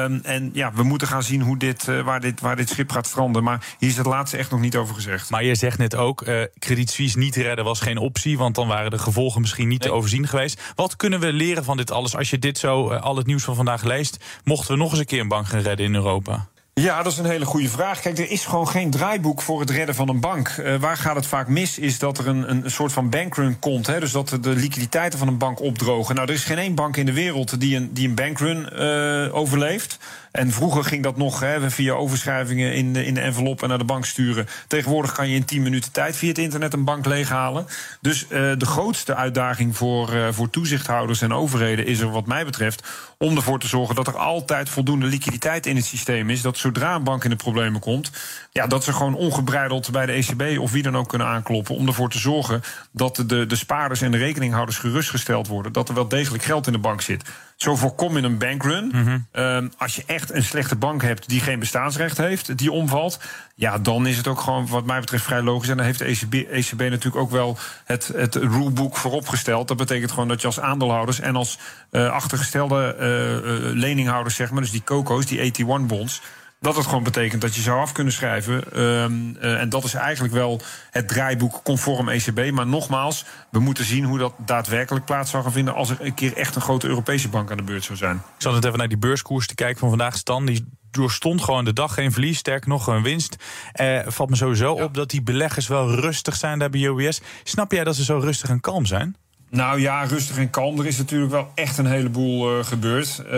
Um, 0.04 0.20
en 0.23 0.50
ja, 0.52 0.73
we 0.75 0.82
moeten 0.82 1.08
gaan 1.08 1.23
zien 1.23 1.40
hoe 1.40 1.56
dit, 1.56 1.85
waar, 1.85 2.20
dit, 2.20 2.40
waar 2.40 2.56
dit 2.56 2.68
schip 2.68 2.90
gaat 2.92 3.06
stranden. 3.06 3.42
Maar 3.42 3.64
hier 3.78 3.88
is 3.88 3.96
het 3.96 4.06
laatste 4.06 4.37
echt 4.37 4.50
nog 4.50 4.61
niet 4.61 4.76
over 4.76 4.94
gezegd. 4.94 5.30
Maar 5.30 5.44
je 5.44 5.54
zegt 5.54 5.78
net 5.78 5.94
ook, 5.96 6.20
uh, 6.20 6.42
Credit 6.58 6.90
Suisse 6.90 7.18
niet 7.18 7.37
redden 7.37 7.64
was 7.64 7.80
geen 7.80 7.99
optie. 7.99 8.38
Want 8.38 8.54
dan 8.54 8.68
waren 8.68 8.90
de 8.90 8.99
gevolgen 8.99 9.40
misschien 9.40 9.68
niet 9.68 9.80
nee. 9.80 9.88
te 9.88 9.94
overzien 9.94 10.26
geweest. 10.26 10.61
Wat 10.75 10.96
kunnen 10.96 11.20
we 11.20 11.32
leren 11.32 11.50
van 11.57 11.76
dit 11.76 11.90
alles? 11.90 12.16
Als 12.16 12.30
je 12.30 12.38
dit 12.38 12.59
zo, 12.59 12.92
uh, 12.92 13.02
al 13.02 13.16
het 13.16 13.26
nieuws 13.26 13.45
van 13.45 13.54
vandaag 13.54 13.83
leest. 13.83 14.25
Mochten 14.45 14.75
we 14.75 14.80
nog 14.80 14.90
eens 14.90 15.00
een 15.00 15.07
keer 15.07 15.21
een 15.21 15.28
bank 15.28 15.47
gaan 15.47 15.61
redden 15.61 15.87
in 15.87 15.95
Europa? 15.95 16.49
Ja, 16.75 17.02
dat 17.02 17.12
is 17.12 17.19
een 17.19 17.25
hele 17.25 17.45
goede 17.45 17.69
vraag. 17.69 18.00
Kijk, 18.00 18.19
er 18.19 18.30
is 18.30 18.45
gewoon 18.45 18.69
geen 18.69 18.90
draaiboek 18.90 19.42
voor 19.42 19.61
het 19.61 19.71
redden 19.71 19.95
van 19.95 20.09
een 20.09 20.21
bank. 20.21 20.49
Uh, 20.49 20.76
waar 20.76 20.97
gaat 20.97 21.16
het 21.16 21.26
vaak 21.26 21.49
mis, 21.49 21.78
is 21.78 21.99
dat 21.99 22.19
er 22.19 22.26
een, 22.26 22.50
een 22.50 22.71
soort 22.71 22.92
van 22.92 23.11
bankrun 23.11 23.59
komt. 23.59 23.87
Hè, 23.87 24.00
dus 24.00 24.12
dat 24.12 24.38
de 24.40 24.50
liquiditeiten 24.50 25.19
van 25.19 25.28
een 25.28 25.38
bank 25.38 25.61
opdrogen. 25.61 26.14
Nou, 26.14 26.28
er 26.28 26.35
is 26.35 26.45
geen 26.45 26.59
één 26.59 26.75
bank 26.75 26.97
in 26.97 27.07
de 27.07 27.12
wereld 27.12 27.61
die 27.61 27.76
een, 27.76 27.92
die 27.92 28.09
een 28.09 28.14
bankrun 28.14 28.69
uh, 28.73 29.35
overleeft. 29.35 29.99
En 30.30 30.50
vroeger 30.50 30.84
ging 30.84 31.02
dat 31.02 31.16
nog 31.16 31.40
hè, 31.40 31.70
via 31.70 31.92
overschrijvingen 31.92 32.75
in 32.75 32.92
de, 32.92 33.04
in 33.04 33.14
de 33.14 33.20
envelop 33.20 33.62
en 33.62 33.68
naar 33.68 33.78
de 33.78 33.84
bank 33.84 34.04
sturen. 34.04 34.46
Tegenwoordig 34.66 35.12
kan 35.12 35.28
je 35.28 35.34
in 35.34 35.44
10 35.44 35.62
minuten 35.62 35.92
tijd 35.92 36.16
via 36.16 36.28
het 36.28 36.38
internet 36.38 36.72
een 36.72 36.84
bank 36.84 37.06
leeghalen. 37.06 37.66
Dus 38.00 38.22
uh, 38.22 38.28
de 38.30 38.66
grootste 38.66 39.14
uitdaging 39.14 39.76
voor, 39.76 40.14
uh, 40.14 40.28
voor 40.30 40.50
toezichthouders 40.50 41.22
en 41.22 41.32
overheden 41.32 41.87
is 41.87 42.00
er, 42.00 42.10
wat 42.10 42.26
mij 42.26 42.44
betreft, 42.44 42.88
om 43.18 43.37
ervoor 43.37 43.58
te 43.58 43.66
zorgen 43.66 43.94
dat 43.94 44.06
er 44.06 44.16
altijd 44.16 44.68
voldoende 44.68 45.06
liquiditeit 45.06 45.66
in 45.66 45.76
het 45.76 45.84
systeem 45.84 46.30
is. 46.30 46.42
Dat 46.42 46.58
zodra 46.58 46.94
een 46.94 47.04
bank 47.04 47.25
in 47.25 47.30
de 47.30 47.37
problemen 47.37 47.80
komt, 47.80 48.10
ja, 48.52 48.66
dat 48.66 48.84
ze 48.84 48.92
gewoon 48.92 49.14
ongebreideld 49.14 49.90
bij 49.90 50.06
de 50.06 50.12
ECB 50.12 50.58
of 50.58 50.72
wie 50.72 50.82
dan 50.82 50.96
ook 50.96 51.08
kunnen 51.08 51.26
aankloppen. 51.26 51.75
Om 51.75 51.87
ervoor 51.87 52.10
te 52.10 52.18
zorgen 52.18 52.62
dat 52.90 53.25
de, 53.26 53.46
de 53.46 53.56
spaarders 53.56 54.00
en 54.00 54.10
de 54.10 54.18
rekeninghouders 54.18 54.78
gerustgesteld 54.78 55.46
worden. 55.46 55.72
Dat 55.72 55.88
er 55.88 55.94
wel 55.94 56.08
degelijk 56.08 56.44
geld 56.44 56.66
in 56.66 56.72
de 56.72 56.78
bank 56.78 57.00
zit. 57.00 57.25
Zo 57.62 57.76
voorkom 57.76 58.17
je 58.17 58.23
een 58.23 58.38
bankrun. 58.38 58.90
Mhm. 58.93 59.19
Ehm, 59.33 59.69
als 59.79 59.97
je 59.97 60.02
echt 60.07 60.33
een 60.33 60.43
slechte 60.43 60.76
bank 60.76 61.02
hebt 61.02 61.29
die 61.29 61.40
geen 61.40 61.59
bestaansrecht 61.59 62.17
heeft, 62.17 62.59
die 62.59 62.73
omvalt, 62.73 63.21
ja, 63.55 63.79
dan 63.79 64.07
is 64.07 64.17
het 64.17 64.29
ook 64.29 64.40
gewoon, 64.40 64.67
wat 64.67 64.85
mij 64.85 65.00
betreft, 65.00 65.25
vrij 65.25 65.43
logisch. 65.43 65.69
En 65.69 65.76
dan 65.76 65.87
heeft 65.87 65.99
de 65.99 66.05
ECB, 66.05 66.35
ECB 66.50 66.79
natuurlijk 66.79 67.17
ook 67.17 67.31
wel 67.31 67.59
het, 67.85 68.12
het 68.14 68.35
rulebook 68.35 68.97
vooropgesteld. 68.97 69.69
Dat 69.69 69.76
betekent 69.76 70.11
gewoon 70.11 70.29
dat 70.29 70.40
je 70.40 70.47
als 70.47 70.61
aandeelhouders 70.61 71.21
en 71.21 71.37
als 71.37 71.59
eh, 71.90 72.11
achtergestelde 72.11 72.95
eh, 72.99 73.37
eh, 73.37 73.43
leninghouders, 73.75 74.35
zeg 74.35 74.50
maar, 74.50 74.62
dus 74.62 74.71
die 74.71 74.85
COCO's, 74.85 75.26
die 75.26 75.52
AT1-bonds. 75.52 76.23
Dat 76.61 76.76
het 76.76 76.87
gewoon 76.87 77.02
betekent 77.02 77.40
dat 77.40 77.55
je 77.55 77.61
zou 77.61 77.81
af 77.81 77.93
kunnen 77.93 78.12
schrijven. 78.12 78.73
Ehm, 78.73 79.12
eh, 79.40 79.61
en 79.61 79.69
dat 79.69 79.85
is 79.85 79.95
eigenlijk 79.95 80.35
wel 80.35 80.61
het 80.90 81.09
draaiboek 81.09 81.61
conform 81.64 82.09
ECB. 82.09 82.50
Maar 82.50 82.67
nogmaals, 82.67 83.25
we 83.50 83.59
moeten 83.59 83.85
zien 83.85 84.05
hoe 84.05 84.19
dat 84.19 84.35
daadwerkelijk 84.38 85.05
plaats 85.05 85.31
zou 85.31 85.43
gaan 85.43 85.52
vinden. 85.52 85.75
als 85.75 85.90
er 85.90 85.97
een 86.00 86.14
keer 86.14 86.37
echt 86.37 86.55
een 86.55 86.62
grote 86.62 86.87
Europese 86.87 87.29
bank 87.29 87.50
aan 87.50 87.57
de 87.57 87.62
beurt 87.62 87.85
zou 87.85 87.99
zijn. 87.99 88.17
Ik 88.17 88.23
zat 88.43 88.52
net 88.52 88.64
even 88.64 88.79
naar 88.79 88.88
die 88.88 88.99
beurskoers 88.99 89.47
te 89.47 89.55
kijken 89.55 89.79
van 89.79 89.88
vandaag. 89.88 90.17
Stan, 90.17 90.47
die 90.47 90.67
doorstond 90.90 91.43
gewoon 91.43 91.64
de 91.64 91.73
dag 91.73 91.95
geen 91.95 92.12
verlies, 92.12 92.38
sterker 92.38 92.69
nog 92.69 92.87
een 92.87 93.02
winst. 93.02 93.37
Eh, 93.73 94.00
valt 94.07 94.31
me 94.31 94.37
sowieso 94.37 94.73
op 94.73 94.95
dat 94.95 95.11
die 95.11 95.23
beleggers 95.23 95.69
wel 95.69 95.95
rustig 95.95 96.37
zijn 96.37 96.59
daar 96.59 96.71
bij 96.71 96.81
UBS. 96.81 97.21
Snap 97.45 97.73
jij 97.73 97.85
dat 97.85 97.97
ze 97.97 98.05
zo 98.05 98.19
rustig 98.19 98.49
en 98.49 98.61
kalm 98.61 98.87
zijn? 98.87 99.17
Nou 99.50 99.80
ja, 99.80 100.04
rustig 100.04 100.37
en 100.37 100.50
kalm. 100.50 100.78
Er 100.78 100.87
is 100.87 100.99
natuurlijk 100.99 101.33
wel 101.33 101.49
echt 101.54 101.78
een 101.78 101.87
heleboel 101.87 102.59
uh, 102.59 102.64
gebeurd. 102.64 103.23
Uh, 103.26 103.33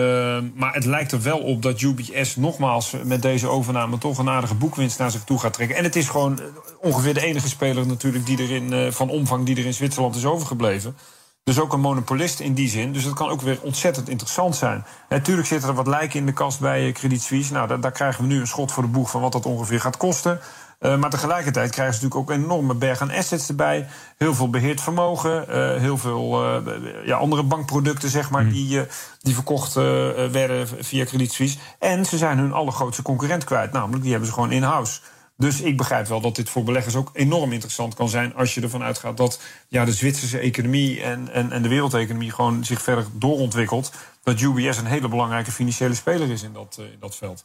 maar 0.53 0.73
het 0.73 0.85
lijkt 0.85 1.11
er 1.11 1.21
wel 1.21 1.37
op 1.37 1.61
dat 1.61 1.81
UBS 1.81 2.35
nogmaals 2.35 2.95
met 3.03 3.21
deze 3.21 3.47
overname 3.47 3.97
toch 3.97 4.17
een 4.17 4.29
aardige 4.29 4.55
boekwinst 4.55 4.99
naar 4.99 5.11
zich 5.11 5.23
toe 5.23 5.39
gaat 5.39 5.53
trekken. 5.53 5.77
En 5.77 5.83
het 5.83 5.95
is 5.95 6.09
gewoon 6.09 6.39
ongeveer 6.81 7.13
de 7.13 7.25
enige 7.25 7.47
speler 7.47 7.87
natuurlijk 7.87 8.25
die 8.25 8.37
er 8.37 8.51
in, 8.51 8.73
uh, 8.73 8.91
van 8.91 9.09
omvang 9.09 9.45
die 9.45 9.57
er 9.57 9.65
in 9.65 9.73
Zwitserland 9.73 10.15
is 10.15 10.25
overgebleven. 10.25 10.95
Dus 11.43 11.59
ook 11.59 11.73
een 11.73 11.79
monopolist 11.79 12.39
in 12.39 12.53
die 12.53 12.69
zin. 12.69 12.93
Dus 12.93 13.03
dat 13.03 13.13
kan 13.13 13.29
ook 13.29 13.41
weer 13.41 13.59
ontzettend 13.61 14.09
interessant 14.09 14.55
zijn. 14.55 14.85
Natuurlijk 15.09 15.47
zitten 15.47 15.69
er 15.69 15.75
wat 15.75 15.87
lijken 15.87 16.19
in 16.19 16.25
de 16.25 16.33
kast 16.33 16.59
bij 16.59 16.91
Credit 16.91 17.21
Suisse. 17.21 17.53
Nou, 17.53 17.79
daar 17.79 17.91
krijgen 17.91 18.21
we 18.21 18.27
nu 18.27 18.39
een 18.39 18.47
schot 18.47 18.71
voor 18.71 18.83
de 18.83 18.89
boeg 18.89 19.09
van 19.09 19.21
wat 19.21 19.31
dat 19.31 19.45
ongeveer 19.45 19.79
gaat 19.79 19.97
kosten. 19.97 20.39
Uh, 20.83 20.97
maar 20.97 21.09
tegelijkertijd 21.09 21.71
krijgen 21.71 21.95
ze 21.95 22.03
natuurlijk 22.03 22.31
ook 22.31 22.37
een 22.37 22.43
enorme 22.43 22.75
berg 22.75 23.01
aan 23.01 23.11
assets 23.11 23.49
erbij. 23.49 23.87
Heel 24.17 24.33
veel 24.33 24.49
beheerd 24.49 24.81
vermogen. 24.81 25.45
Uh, 25.49 25.79
heel 25.79 25.97
veel 25.97 26.43
uh, 26.43 27.05
ja, 27.05 27.17
andere 27.17 27.43
bankproducten, 27.43 28.09
zeg 28.09 28.29
maar, 28.29 28.43
mm. 28.43 28.51
die, 28.51 28.81
die 29.21 29.33
verkocht 29.33 29.73
werden 29.73 30.67
via 30.67 31.05
Credit 31.05 31.31
Suisse. 31.31 31.57
En 31.79 32.05
ze 32.05 32.17
zijn 32.17 32.37
hun 32.37 32.53
allergrootste 32.53 33.01
concurrent 33.01 33.43
kwijt. 33.43 33.71
Namelijk, 33.71 34.01
die 34.01 34.11
hebben 34.11 34.29
ze 34.29 34.33
gewoon 34.33 34.51
in-house. 34.51 34.99
Dus 35.37 35.61
ik 35.61 35.77
begrijp 35.77 36.07
wel 36.07 36.21
dat 36.21 36.35
dit 36.35 36.49
voor 36.49 36.63
beleggers 36.63 36.95
ook 36.95 37.09
enorm 37.13 37.51
interessant 37.51 37.93
kan 37.93 38.09
zijn. 38.09 38.35
als 38.35 38.53
je 38.53 38.61
ervan 38.61 38.83
uitgaat 38.83 39.17
dat 39.17 39.39
ja, 39.67 39.85
de 39.85 39.93
Zwitserse 39.93 40.39
economie 40.39 41.01
en, 41.01 41.29
en, 41.31 41.51
en 41.51 41.61
de 41.61 41.69
wereldeconomie 41.69 42.31
gewoon 42.31 42.65
zich 42.65 42.81
verder 42.81 43.05
doorontwikkelt. 43.13 43.91
Dat 44.23 44.39
UBS 44.39 44.77
een 44.77 44.85
hele 44.85 45.07
belangrijke 45.07 45.51
financiële 45.51 45.95
speler 45.95 46.29
is 46.31 46.43
in 46.43 46.53
dat, 46.53 46.75
in 46.79 46.99
dat 46.99 47.15
veld. 47.15 47.41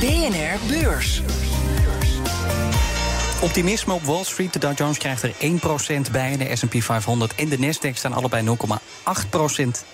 BNR 0.00 0.58
Beurs. 0.68 1.22
Optimisme 3.44 3.92
op 3.92 4.02
Wall 4.02 4.24
Street. 4.24 4.52
De 4.52 4.58
Dow 4.58 4.78
Jones 4.78 4.98
krijgt 4.98 5.22
er 5.22 5.32
1% 6.08 6.10
bij. 6.12 6.36
De 6.36 6.56
S&P 6.56 6.82
500 6.82 7.34
en 7.34 7.48
de 7.48 7.58
Nasdaq 7.58 7.92
staan 7.92 8.12
allebei 8.12 8.46
0,8% 8.46 8.54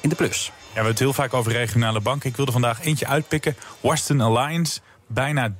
in 0.00 0.08
de 0.08 0.14
plus. 0.14 0.46
Ja, 0.46 0.52
we 0.52 0.72
hebben 0.72 0.90
het 0.90 0.98
heel 0.98 1.12
vaak 1.12 1.34
over 1.34 1.52
regionale 1.52 2.00
banken. 2.00 2.28
Ik 2.28 2.36
wilde 2.36 2.52
vandaag 2.52 2.84
eentje 2.84 3.06
uitpikken. 3.06 3.56
Western 3.80 4.20
Alliance 4.20 4.80
bijna 5.06 5.48
13% 5.50 5.54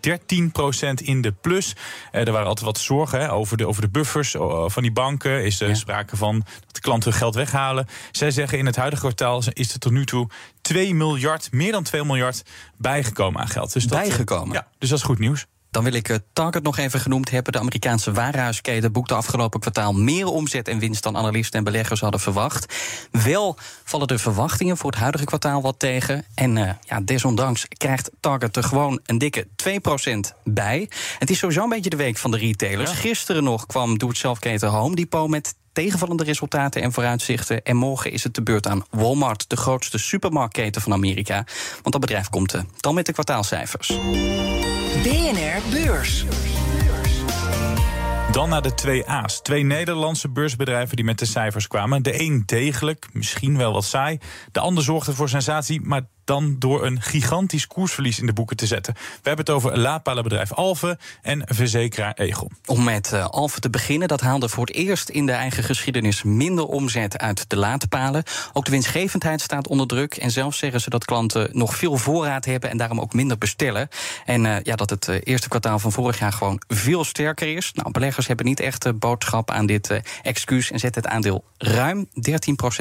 in 0.95 1.21
de 1.21 1.33
plus. 1.33 1.77
Eh, 2.11 2.27
er 2.27 2.33
waren 2.33 2.47
altijd 2.47 2.67
wat 2.67 2.79
zorgen 2.79 3.21
hè, 3.21 3.33
over, 3.33 3.57
de, 3.57 3.67
over 3.67 3.83
de 3.83 3.89
buffers 3.89 4.37
van 4.67 4.83
die 4.83 4.93
banken. 4.93 5.45
Is 5.45 5.61
er 5.61 5.69
ja. 5.69 5.75
sprake 5.75 6.17
van 6.17 6.39
dat 6.39 6.75
de 6.75 6.81
klanten 6.81 7.13
geld 7.13 7.35
weghalen. 7.35 7.87
Zij 8.11 8.31
zeggen 8.31 8.59
in 8.59 8.67
het 8.67 8.77
huidige 8.77 9.03
kwartaal 9.03 9.43
is 9.53 9.73
er 9.73 9.79
tot 9.79 9.93
nu 9.93 10.07
toe 10.07 10.29
2 10.61 10.95
miljard, 10.95 11.53
meer 11.53 11.73
dan 11.73 11.83
2 11.83 12.05
miljard 12.05 12.43
bijgekomen 12.77 13.41
aan 13.41 13.49
geld. 13.49 13.73
Dus 13.73 13.85
dat, 13.85 13.99
bijgekomen? 13.99 14.55
Ja, 14.55 14.67
dus 14.79 14.89
dat 14.89 14.99
is 14.99 15.05
goed 15.05 15.19
nieuws. 15.19 15.47
Dan 15.71 15.85
wil 15.85 15.93
ik 15.93 16.09
uh, 16.09 16.17
Target 16.33 16.63
nog 16.63 16.79
even 16.79 17.01
genoemd 17.01 17.31
hebben. 17.31 17.53
De 17.53 17.59
Amerikaanse 17.59 18.13
warenhuisketen 18.13 18.93
boekte 18.93 19.15
afgelopen 19.15 19.61
kwartaal 19.61 19.93
meer 19.93 20.27
omzet 20.27 20.69
en 20.69 20.79
winst 20.79 21.03
dan 21.03 21.17
analisten 21.17 21.59
en 21.59 21.65
beleggers 21.65 22.01
hadden 22.01 22.21
verwacht. 22.21 22.75
Wel 23.11 23.57
vallen 23.85 24.09
de 24.09 24.19
verwachtingen 24.19 24.77
voor 24.77 24.91
het 24.91 25.01
huidige 25.01 25.25
kwartaal 25.25 25.63
wat 25.63 25.79
tegen. 25.79 26.25
En 26.35 26.57
uh, 26.57 26.71
ja, 26.81 27.01
desondanks 27.01 27.69
krijgt 27.69 28.11
Target 28.21 28.57
er 28.57 28.65
gewoon 28.65 29.01
een 29.07 29.19
dikke 29.19 29.47
2% 29.47 30.37
bij. 30.45 30.91
Het 31.19 31.31
is 31.31 31.39
sowieso 31.39 31.63
een 31.63 31.69
beetje 31.69 31.91
de 31.91 31.97
week 31.97 32.17
van 32.17 32.31
de 32.31 32.37
retailers. 32.37 32.91
Ja. 32.91 32.97
Gisteren 32.97 33.45
nog 33.45 33.67
kwam 33.67 33.99
doe-het-zelf-keten 33.99 34.69
Home 34.69 34.95
Depot 34.95 35.29
met 35.29 35.55
tegenvallende 35.73 36.25
resultaten 36.25 36.83
en 36.83 36.93
vooruitzichten. 36.93 37.63
En 37.63 37.77
morgen 37.77 38.13
is 38.13 38.25
het 38.25 38.35
de 38.35 38.43
beurt 38.43 38.67
aan 38.67 38.85
Walmart, 38.91 39.49
de 39.49 39.57
grootste 39.57 39.99
supermarktketen 39.99 40.83
van 40.83 40.93
Amerika. 40.93 41.45
Want 41.73 41.93
dat 41.93 42.01
bedrijf 42.01 42.29
komt 42.29 42.55
uh, 42.55 42.61
dan 42.77 42.95
met 42.95 43.07
de 43.07 43.13
kwartaalcijfers. 43.13 43.89
BNR 45.03 45.63
Beurs. 45.71 46.25
Dan 48.33 48.49
naar 48.49 48.63
de 48.63 48.75
twee 48.75 49.07
A's. 49.07 49.43
Twee 49.43 49.65
Nederlandse 49.65 50.29
beursbedrijven 50.29 50.97
die 50.97 51.05
met 51.05 51.19
de 51.19 51.25
cijfers 51.25 51.67
kwamen. 51.67 52.03
De 52.03 52.21
een 52.21 52.43
degelijk, 52.47 53.09
misschien 53.13 53.57
wel 53.57 53.73
wat 53.73 53.85
saai. 53.85 54.19
De 54.53 54.61
ander 54.61 54.85
zorgde 54.85 55.15
voor 55.15 55.29
sensatie, 55.29 55.81
maar 55.81 56.03
dan 56.31 56.57
door 56.59 56.87
een 56.87 57.03
gigantisch 57.03 57.67
koersverlies 57.67 58.19
in 58.19 58.27
de 58.27 58.33
boeken 58.33 58.57
te 58.57 58.67
zetten. 58.67 58.95
We 58.95 59.29
hebben 59.29 59.45
het 59.45 59.55
over 59.55 59.79
laadpalenbedrijf 59.79 60.53
Alve 60.53 60.99
en 61.23 61.43
verzekeraar 61.47 62.15
Egel. 62.15 62.51
Om 62.67 62.85
met 62.85 63.11
uh, 63.15 63.27
Alve 63.27 63.61
te 63.61 63.71
beginnen, 63.71 64.09
dat 64.09 64.21
haalde 64.21 64.49
voor 64.49 64.67
het 64.67 64.75
eerst 64.75 65.09
in 65.09 65.27
de 65.27 65.33
eigen 65.33 65.65
geschiedenis 65.65 66.23
minder 66.23 66.67
omzet 66.67 67.19
uit 67.19 67.51
de 67.51 67.57
laadpalen. 67.57 68.23
Ook 68.53 68.65
de 68.65 68.71
winstgevendheid 68.71 69.41
staat 69.41 69.69
onder 69.69 69.87
druk. 69.87 70.15
En 70.15 70.31
zelfs 70.31 70.59
zeggen 70.59 70.81
ze 70.81 70.91
dat 70.91 71.05
klanten 71.05 71.49
nog 71.53 71.77
veel 71.77 71.97
voorraad 71.97 72.45
hebben 72.45 72.71
en 72.71 72.77
daarom 72.77 73.01
ook 73.01 73.15
minder 73.15 73.39
bestellen. 73.39 73.89
En 74.25 74.45
uh, 74.45 74.57
ja, 74.63 74.77
dat 74.77 74.91
het 74.91 75.09
uh, 75.09 75.17
eerste 75.23 75.49
kwartaal 75.49 75.79
van 75.79 75.93
vorig 75.93 76.19
jaar 76.19 76.33
gewoon 76.33 76.63
veel 76.69 77.05
sterker 77.05 77.57
is. 77.57 77.73
Nou, 77.73 77.91
beleggers 77.91 78.27
hebben 78.27 78.47
niet 78.47 78.61
echt 78.61 78.87
uh, 78.87 78.93
boodschap 78.95 79.51
aan 79.51 79.67
dit 79.67 80.01
excuus 80.23 80.71
en 80.71 80.79
zetten 80.79 81.03
het 81.03 81.11
aandeel 81.13 81.45
ruim 81.59 82.09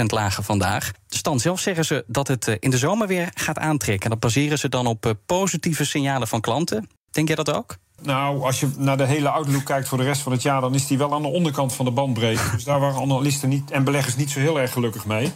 13% 0.02 0.06
lager 0.06 0.44
vandaag. 0.44 0.92
Stand 1.16 1.42
zelf 1.42 1.60
zeggen 1.60 1.86
ze 1.86 2.04
dat 2.08 2.28
het 2.28 2.58
in 2.60 2.70
de 2.70 2.78
zomer 2.78 3.08
weer 3.08 3.32
gaat 3.34 3.58
aantrekken. 3.58 4.04
En 4.04 4.10
dat 4.10 4.20
baseren 4.20 4.60
ze 4.60 4.70
dan 4.70 4.86
op 4.86 5.16
positieve 5.26 5.86
signalen 5.86 6.28
van 6.28 6.42
klanten. 6.42 6.90
Denk 7.12 7.28
jij 7.28 7.36
dat 7.36 7.54
ook? 7.54 7.78
Nou, 8.02 8.44
als 8.44 8.60
je 8.60 8.70
naar 8.78 8.98
de 8.98 9.06
hele 9.06 9.30
outlook 9.30 9.66
kijkt 9.66 9.88
voor 9.88 9.98
de 9.98 10.04
rest 10.04 10.22
van 10.22 10.32
het 10.32 10.42
jaar, 10.42 10.62
dan 10.62 10.76
is 10.76 10.88
die 10.88 10.98
wel 10.98 11.14
aan 11.14 11.22
de 11.22 11.28
onderkant 11.28 11.74
van 11.74 11.86
de 11.86 11.92
bandbreedte. 11.92 12.52
Dus 12.52 12.64
daar 12.64 12.80
waren 12.80 13.02
analisten 13.02 13.50
niet, 13.50 13.72
en 13.72 13.84
beleggers 13.84 14.16
niet 14.16 14.32
zo 14.32 14.40
heel 14.40 14.60
erg 14.60 14.72
gelukkig 14.72 15.06
mee. 15.06 15.32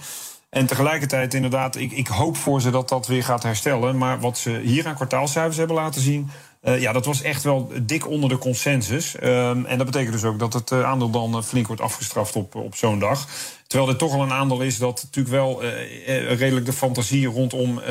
En 0.50 0.66
tegelijkertijd, 0.66 1.34
inderdaad, 1.34 1.76
ik, 1.76 1.92
ik 1.92 2.08
hoop 2.08 2.38
voor 2.38 2.62
ze 2.62 2.70
dat 2.70 2.90
dat 2.90 3.08
weer 3.08 3.24
gaat 3.24 3.44
herstellen. 3.44 3.98
Maar 3.98 4.20
wat 4.20 4.38
ze 4.38 4.62
hier 4.64 4.88
aan 4.88 4.96
kwartaalcijfers 4.96 5.58
hebben 5.58 5.76
laten 5.76 6.02
zien. 6.02 6.30
Uh, 6.64 6.82
ja, 6.82 6.92
dat 6.92 7.06
was 7.06 7.22
echt 7.22 7.44
wel 7.44 7.72
dik 7.82 8.08
onder 8.08 8.30
de 8.30 8.38
consensus. 8.38 9.16
Um, 9.24 9.66
en 9.66 9.78
dat 9.78 9.86
betekent 9.86 10.14
dus 10.14 10.24
ook 10.24 10.40
dat 10.40 10.54
het 10.54 10.72
uh, 10.72 10.84
aandeel 10.84 11.10
dan 11.10 11.36
uh, 11.36 11.42
flink 11.42 11.68
wordt 11.68 11.82
afgestraft 11.82 12.36
op, 12.36 12.56
op 12.56 12.76
zo'n 12.76 13.00
dag. 13.00 13.28
Terwijl 13.68 13.92
er 13.92 13.98
toch 13.98 14.14
al 14.14 14.22
een 14.22 14.32
aandeel 14.32 14.62
is 14.62 14.78
dat 14.78 15.02
natuurlijk 15.04 15.36
wel 15.36 15.64
redelijk 16.36 16.66
de 16.66 16.74
fantasie 16.74 17.28
rondom 17.28 17.82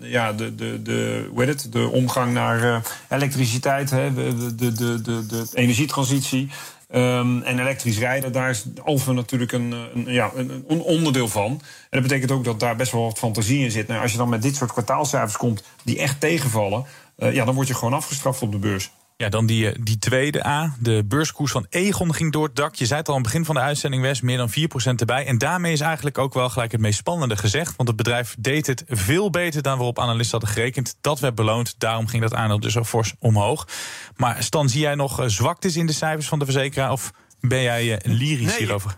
ja, 0.00 0.32
de, 0.32 0.54
de, 0.54 0.82
de, 0.82 1.28
hoe 1.30 1.44
heet 1.44 1.62
het, 1.62 1.72
de 1.72 1.88
omgang 1.88 2.32
naar 2.32 2.82
elektriciteit, 3.08 3.90
hè, 3.90 4.14
de, 4.14 4.54
de, 4.54 4.72
de, 4.72 5.26
de 5.26 5.46
energietransitie. 5.54 6.48
Um, 6.94 7.42
en 7.42 7.58
elektrisch 7.58 7.98
rijden, 7.98 8.32
daar 8.32 8.50
is 8.50 8.64
Alfa 8.84 9.12
natuurlijk 9.12 9.52
een, 9.52 9.74
een, 9.94 10.04
ja, 10.06 10.30
een, 10.34 10.80
onderdeel 10.80 11.28
van. 11.28 11.50
En 11.50 11.60
dat 11.90 12.02
betekent 12.02 12.30
ook 12.30 12.44
dat 12.44 12.60
daar 12.60 12.76
best 12.76 12.92
wel 12.92 13.02
wat 13.02 13.18
fantasie 13.18 13.64
in 13.64 13.70
zit. 13.70 13.86
Nou, 13.86 14.02
als 14.02 14.12
je 14.12 14.18
dan 14.18 14.28
met 14.28 14.42
dit 14.42 14.56
soort 14.56 14.72
kwartaalcijfers 14.72 15.36
komt 15.36 15.62
die 15.82 15.98
echt 15.98 16.20
tegenvallen... 16.20 16.84
Uh, 17.18 17.34
ja, 17.34 17.44
dan 17.44 17.54
word 17.54 17.68
je 17.68 17.74
gewoon 17.74 17.94
afgestraft 17.94 18.42
op 18.42 18.52
de 18.52 18.58
beurs. 18.58 18.90
Ja, 19.16 19.28
dan 19.28 19.46
die, 19.46 19.82
die 19.82 19.98
tweede 19.98 20.46
A. 20.46 20.76
De 20.80 21.04
beurskoers 21.06 21.52
van 21.52 21.66
Egon 21.68 22.14
ging 22.14 22.32
door 22.32 22.44
het 22.44 22.56
dak. 22.56 22.74
Je 22.74 22.86
zei 22.86 22.98
het 22.98 23.08
al 23.08 23.14
aan 23.14 23.20
het 23.20 23.30
begin 23.30 23.44
van 23.46 23.54
de 23.54 23.60
uitzending, 23.60 24.02
West, 24.02 24.22
meer 24.22 24.36
dan 24.36 24.50
4% 24.50 24.52
erbij. 24.96 25.26
En 25.26 25.38
daarmee 25.38 25.72
is 25.72 25.80
eigenlijk 25.80 26.18
ook 26.18 26.34
wel 26.34 26.48
gelijk 26.48 26.72
het 26.72 26.80
meest 26.80 26.98
spannende 26.98 27.36
gezegd. 27.36 27.76
Want 27.76 27.88
het 27.88 27.96
bedrijf 27.96 28.36
deed 28.38 28.66
het 28.66 28.84
veel 28.88 29.30
beter 29.30 29.62
dan 29.62 29.76
waarop 29.76 29.98
analisten 29.98 30.38
hadden 30.38 30.56
gerekend. 30.56 30.96
Dat 31.00 31.20
werd 31.20 31.34
beloond, 31.34 31.74
daarom 31.78 32.06
ging 32.06 32.22
dat 32.22 32.34
aandeel 32.34 32.60
dus 32.60 32.72
zo 32.72 32.84
fors 32.84 33.14
omhoog. 33.18 33.68
Maar 34.16 34.42
Stan, 34.42 34.68
zie 34.68 34.80
jij 34.80 34.94
nog 34.94 35.22
zwaktes 35.26 35.76
in 35.76 35.86
de 35.86 35.92
cijfers 35.92 36.28
van 36.28 36.38
de 36.38 36.44
verzekeraar? 36.44 36.90
Of 36.90 37.10
ben 37.40 37.62
jij 37.62 38.00
lyrisch 38.04 38.46
nee, 38.46 38.58
hierover? 38.58 38.96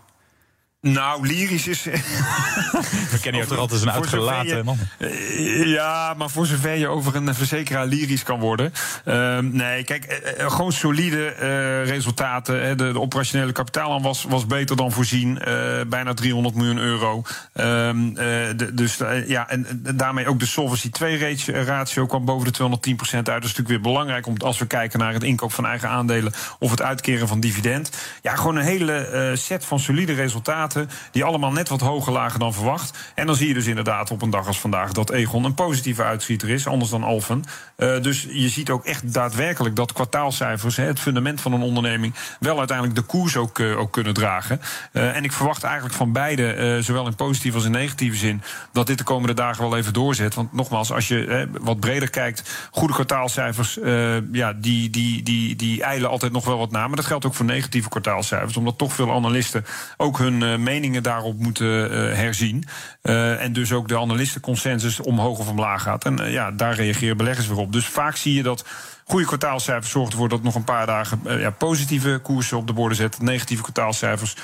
Nou, 0.81 1.27
lyrisch 1.27 1.67
is. 1.67 1.83
We 3.11 3.19
kennen 3.21 3.41
je 3.41 3.47
toch 3.47 3.57
altijd 3.57 3.71
als 3.71 3.81
een 3.81 3.91
uitgelaten 3.91 4.65
man. 4.65 4.77
Ja, 5.65 6.13
maar 6.17 6.29
voor 6.29 6.45
zover 6.45 6.75
je 6.75 6.87
over 6.87 7.15
een 7.15 7.35
verzekeraar 7.35 7.85
lyrisch 7.85 8.23
kan 8.23 8.39
worden. 8.39 8.73
Uh, 9.05 9.37
nee, 9.39 9.83
kijk, 9.83 10.33
uh, 10.37 10.51
gewoon 10.51 10.71
solide 10.71 11.35
uh, 11.35 11.85
resultaten. 11.85 12.77
De, 12.77 12.91
de, 12.91 12.99
operationele 12.99 13.51
kapitaal 13.51 14.01
was, 14.01 14.23
was 14.23 14.45
beter 14.45 14.75
dan 14.75 14.91
voorzien. 14.91 15.41
bijna 15.87 16.13
300 16.13 16.55
miljoen 16.55 16.77
euro. 16.77 17.23
Ehm, 17.53 18.13
de, 18.13 18.69
dus 18.73 18.97
ja, 19.27 19.49
en, 19.49 19.65
en, 19.65 19.97
daarmee 19.97 20.27
ook 20.27 20.39
de 20.39 20.45
Solvency 20.45 20.89
2-ratio 21.03 22.05
kwam 22.05 22.25
boven 22.25 22.53
de 22.53 22.59
210% 22.59 23.13
uit. 23.13 23.25
Dat 23.25 23.35
is 23.35 23.41
natuurlijk 23.41 23.67
weer 23.67 23.81
belangrijk 23.81 24.27
om, 24.27 24.37
als 24.37 24.57
we 24.57 24.65
kijken 24.65 24.99
naar 24.99 25.13
het 25.13 25.23
inkoop 25.23 25.53
van 25.53 25.65
eigen 25.65 25.89
aandelen 25.89 26.33
of 26.59 26.71
het 26.71 26.81
uitkeren 26.81 27.27
van 27.27 27.39
dividend. 27.39 27.91
Ja, 28.21 28.35
gewoon 28.35 28.55
een 28.55 28.63
hele 28.63 29.31
set 29.35 29.65
van 29.65 29.79
solide 29.79 30.13
resultaten. 30.13 30.66
Die 31.11 31.23
allemaal 31.23 31.51
net 31.51 31.69
wat 31.69 31.81
hoger 31.81 32.13
lagen 32.13 32.39
dan 32.39 32.53
verwacht. 32.53 32.97
En 33.15 33.25
dan 33.25 33.35
zie 33.35 33.47
je 33.47 33.53
dus 33.53 33.65
inderdaad 33.65 34.11
op 34.11 34.21
een 34.21 34.29
dag 34.29 34.47
als 34.47 34.59
vandaag 34.59 34.91
dat 34.91 35.09
Egon 35.09 35.43
een 35.43 35.53
positieve 35.53 36.03
uitschieter 36.03 36.49
is, 36.49 36.67
anders 36.67 36.89
dan 36.89 37.03
Alphen. 37.03 37.43
Uh, 37.77 38.01
dus 38.01 38.27
je 38.31 38.49
ziet 38.49 38.69
ook 38.69 38.85
echt 38.85 39.13
daadwerkelijk 39.13 39.75
dat 39.75 39.93
kwartaalcijfers, 39.93 40.75
het 40.75 40.99
fundament 40.99 41.41
van 41.41 41.53
een 41.53 41.61
onderneming, 41.61 42.13
wel 42.39 42.57
uiteindelijk 42.57 42.97
de 42.97 43.05
koers 43.05 43.35
ook, 43.37 43.59
uh, 43.59 43.79
ook 43.79 43.91
kunnen 43.91 44.13
dragen. 44.13 44.61
Uh, 44.93 45.15
en 45.15 45.23
ik 45.23 45.31
verwacht 45.31 45.63
eigenlijk 45.63 45.95
van 45.95 46.11
beide, 46.11 46.79
zowel 46.81 47.07
in 47.07 47.15
positieve 47.15 47.57
als 47.57 47.65
in 47.65 47.71
negatieve 47.71 48.17
zin, 48.17 48.41
dat 48.71 48.87
dit 48.87 48.97
de 48.97 49.03
komende 49.03 49.33
dagen 49.33 49.63
wel 49.63 49.77
even 49.77 49.93
doorzet. 49.93 50.35
Want 50.35 50.53
nogmaals, 50.53 50.91
als 50.91 51.07
je 51.07 51.49
wat 51.61 51.79
breder 51.79 52.09
kijkt, 52.09 52.67
goede 52.71 52.93
kwartaalcijfers, 52.93 53.79
ja, 54.31 54.53
die, 54.53 54.89
die, 54.89 55.23
die, 55.23 55.55
die 55.55 55.83
eilen 55.83 56.09
altijd 56.09 56.31
nog 56.31 56.45
wel 56.45 56.57
wat 56.57 56.71
na. 56.71 56.87
Maar 56.87 56.95
dat 56.95 57.05
geldt 57.05 57.25
ook 57.25 57.33
voor 57.33 57.45
negatieve 57.45 57.89
kwartaalcijfers, 57.89 58.57
omdat 58.57 58.77
toch 58.77 58.93
veel 58.93 59.11
analisten 59.11 59.65
ook 59.97 60.17
hun 60.17 60.56
meningen 60.63 61.03
daarop 61.03 61.39
moeten 61.39 61.91
herzien. 62.17 62.63
en 63.01 63.53
dus 63.53 63.71
ook 63.71 63.87
de 63.87 63.97
analistenconsensus 63.97 64.99
omhoog 64.99 65.39
of 65.39 65.49
omlaag 65.49 65.81
gaat. 65.81 66.05
En 66.05 66.31
ja, 66.31 66.51
daar 66.51 66.75
reageren 66.75 67.17
beleggers 67.17 67.47
weer 67.47 67.57
op. 67.57 67.71
Dus 67.71 67.85
vaak 67.85 68.15
zie 68.15 68.33
je 68.33 68.43
dat 68.43 68.65
goede 69.05 69.25
kwartaalcijfers 69.25 69.91
zorgt 69.91 70.11
ervoor 70.11 70.29
dat 70.29 70.43
nog 70.43 70.55
een 70.55 70.63
paar 70.63 70.85
dagen 70.85 71.19
ja, 71.39 71.49
positieve 71.49 72.19
koersen 72.23 72.57
op 72.57 72.67
de 72.67 72.73
borden 72.73 72.97
zetten. 72.97 73.25
Negatieve 73.25 73.61
kwartaalcijfers 73.61 74.35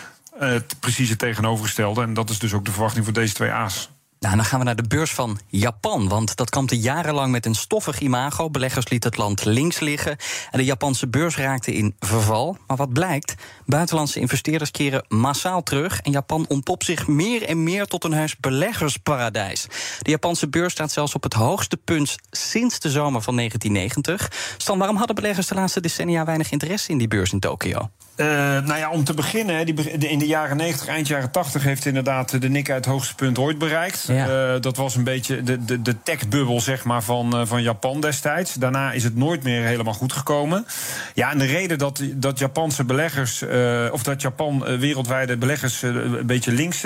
uh, 0.41 0.55
precies 0.79 1.09
het 1.09 1.19
tegenovergestelde. 1.19 2.01
En 2.01 2.13
dat 2.13 2.29
is 2.29 2.39
dus 2.39 2.53
ook 2.53 2.65
de 2.65 2.71
verwachting 2.71 3.03
voor 3.05 3.13
deze 3.13 3.33
twee 3.33 3.51
A's. 3.51 3.89
Nou, 4.23 4.35
dan 4.35 4.45
gaan 4.45 4.59
we 4.59 4.65
naar 4.65 4.75
de 4.75 4.87
beurs 4.87 5.13
van 5.13 5.39
Japan. 5.47 6.07
Want 6.07 6.35
dat 6.35 6.49
kampte 6.49 6.79
jarenlang 6.79 7.31
met 7.31 7.45
een 7.45 7.55
stoffig 7.55 7.99
imago. 7.99 8.49
Beleggers 8.49 8.89
lieten 8.89 9.09
het 9.09 9.19
land 9.19 9.45
links 9.45 9.79
liggen. 9.79 10.17
En 10.51 10.57
de 10.57 10.65
Japanse 10.65 11.07
beurs 11.07 11.37
raakte 11.37 11.73
in 11.73 11.95
verval. 11.99 12.57
Maar 12.67 12.77
wat 12.77 12.93
blijkt? 12.93 13.35
Buitenlandse 13.65 14.19
investeerders 14.19 14.71
keren 14.71 15.05
massaal 15.07 15.63
terug. 15.63 15.99
En 15.99 16.11
Japan 16.11 16.45
ontpopt 16.47 16.85
zich 16.85 17.07
meer 17.07 17.43
en 17.43 17.63
meer 17.63 17.85
tot 17.85 18.03
een 18.03 18.13
heus 18.13 18.37
beleggersparadijs. 18.37 19.67
De 19.99 20.09
Japanse 20.09 20.49
beurs 20.49 20.73
staat 20.73 20.91
zelfs 20.91 21.15
op 21.15 21.23
het 21.23 21.33
hoogste 21.33 21.77
punt 21.77 22.15
sinds 22.31 22.79
de 22.79 22.89
zomer 22.89 23.21
van 23.21 23.35
1990. 23.35 24.55
Stan, 24.57 24.77
waarom 24.77 24.97
hadden 24.97 25.15
beleggers 25.15 25.47
de 25.47 25.55
laatste 25.55 25.81
decennia 25.81 26.25
weinig 26.25 26.51
interesse 26.51 26.91
in 26.91 26.97
die 26.97 27.07
beurs 27.07 27.31
in 27.31 27.39
Tokio? 27.39 27.89
Uh, 28.17 28.27
nou 28.65 28.77
ja, 28.77 28.89
om 28.89 29.03
te 29.03 29.13
beginnen, 29.13 29.65
die, 29.65 29.91
in 29.91 30.19
de 30.19 30.27
jaren 30.27 30.57
90, 30.57 30.87
eind 30.87 31.07
jaren 31.07 31.31
80 31.31 31.63
heeft 31.63 31.85
inderdaad 31.85 32.41
de 32.41 32.49
Nikkei 32.49 32.77
het 32.77 32.85
hoogste 32.85 33.15
punt 33.15 33.37
ooit 33.37 33.57
bereikt. 33.57 34.05
Ja. 34.07 34.53
Uh, 34.53 34.61
dat 34.61 34.77
was 34.77 34.95
een 34.95 35.03
beetje 35.03 35.43
de, 35.43 35.65
de, 35.65 35.81
de 35.81 35.95
tech-bubbel 36.03 36.61
zeg 36.61 36.83
maar, 36.83 37.03
van, 37.03 37.39
uh, 37.39 37.45
van 37.45 37.61
Japan 37.61 38.01
destijds. 38.01 38.53
Daarna 38.53 38.91
is 38.91 39.03
het 39.03 39.15
nooit 39.15 39.43
meer 39.43 39.63
helemaal 39.63 39.93
goed 39.93 40.13
gekomen. 40.13 40.65
Ja, 41.13 41.31
en 41.31 41.37
de 41.37 41.45
reden 41.45 41.77
dat, 41.77 42.01
dat 42.13 42.39
Japanse 42.39 42.83
beleggers, 42.83 43.43
of 43.91 44.03
dat 44.03 44.21
Japan 44.21 44.77
wereldwijde 44.79 45.37
beleggers 45.37 45.81
een 45.81 46.25
beetje 46.25 46.51
links 46.51 46.81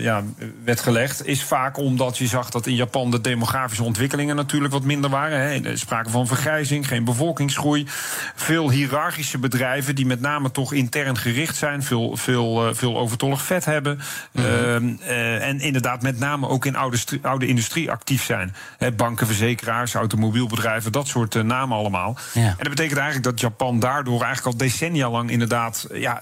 ja, 0.00 0.22
werd 0.64 0.80
gelegd, 0.80 1.26
is 1.26 1.42
vaak 1.42 1.78
omdat 1.78 2.18
je 2.18 2.26
zag 2.26 2.50
dat 2.50 2.66
in 2.66 2.74
Japan 2.74 3.10
de 3.10 3.20
demografische 3.20 3.84
ontwikkelingen 3.84 4.36
natuurlijk 4.36 4.72
wat 4.72 4.84
minder 4.84 5.10
waren. 5.10 5.40
Hè. 5.40 5.76
Sprake 5.76 6.10
van 6.10 6.26
vergrijzing, 6.26 6.88
geen 6.88 7.04
bevolkingsgroei. 7.04 7.86
Veel 8.34 8.70
hiërarchische 8.70 9.38
bedrijven 9.38 9.94
die 9.94 10.06
met 10.06 10.22
name 10.24 10.50
toch 10.50 10.72
intern 10.72 11.18
gericht 11.18 11.56
zijn, 11.56 11.82
veel, 11.82 12.16
veel, 12.16 12.68
uh, 12.68 12.74
veel 12.74 12.98
overtollig 12.98 13.42
vet 13.42 13.64
hebben. 13.64 14.00
Mm 14.32 14.44
-hmm. 14.44 14.98
uh, 15.02 15.48
en 15.48 15.60
inderdaad 15.60 16.02
met 16.02 16.18
name 16.18 16.48
ook 16.48 16.66
in 16.66 16.76
oude, 16.76 16.98
oude 17.22 17.46
industrie 17.46 17.90
actief 17.90 18.24
zijn. 18.24 18.54
He, 18.78 18.92
banken, 18.92 19.26
verzekeraars, 19.26 19.94
automobielbedrijven, 19.94 20.92
dat 20.92 21.06
soort 21.06 21.34
uh, 21.34 21.42
namen 21.42 21.76
allemaal. 21.76 22.16
Ja. 22.32 22.40
En 22.42 22.56
dat 22.58 22.68
betekent 22.68 22.98
eigenlijk 22.98 23.24
dat 23.24 23.40
Japan 23.40 23.80
daardoor 23.80 24.22
eigenlijk 24.22 24.46
al 24.46 24.66
decennia 24.66 25.10
lang 25.10 25.30
inderdaad 25.30 25.86
ja, 25.92 26.20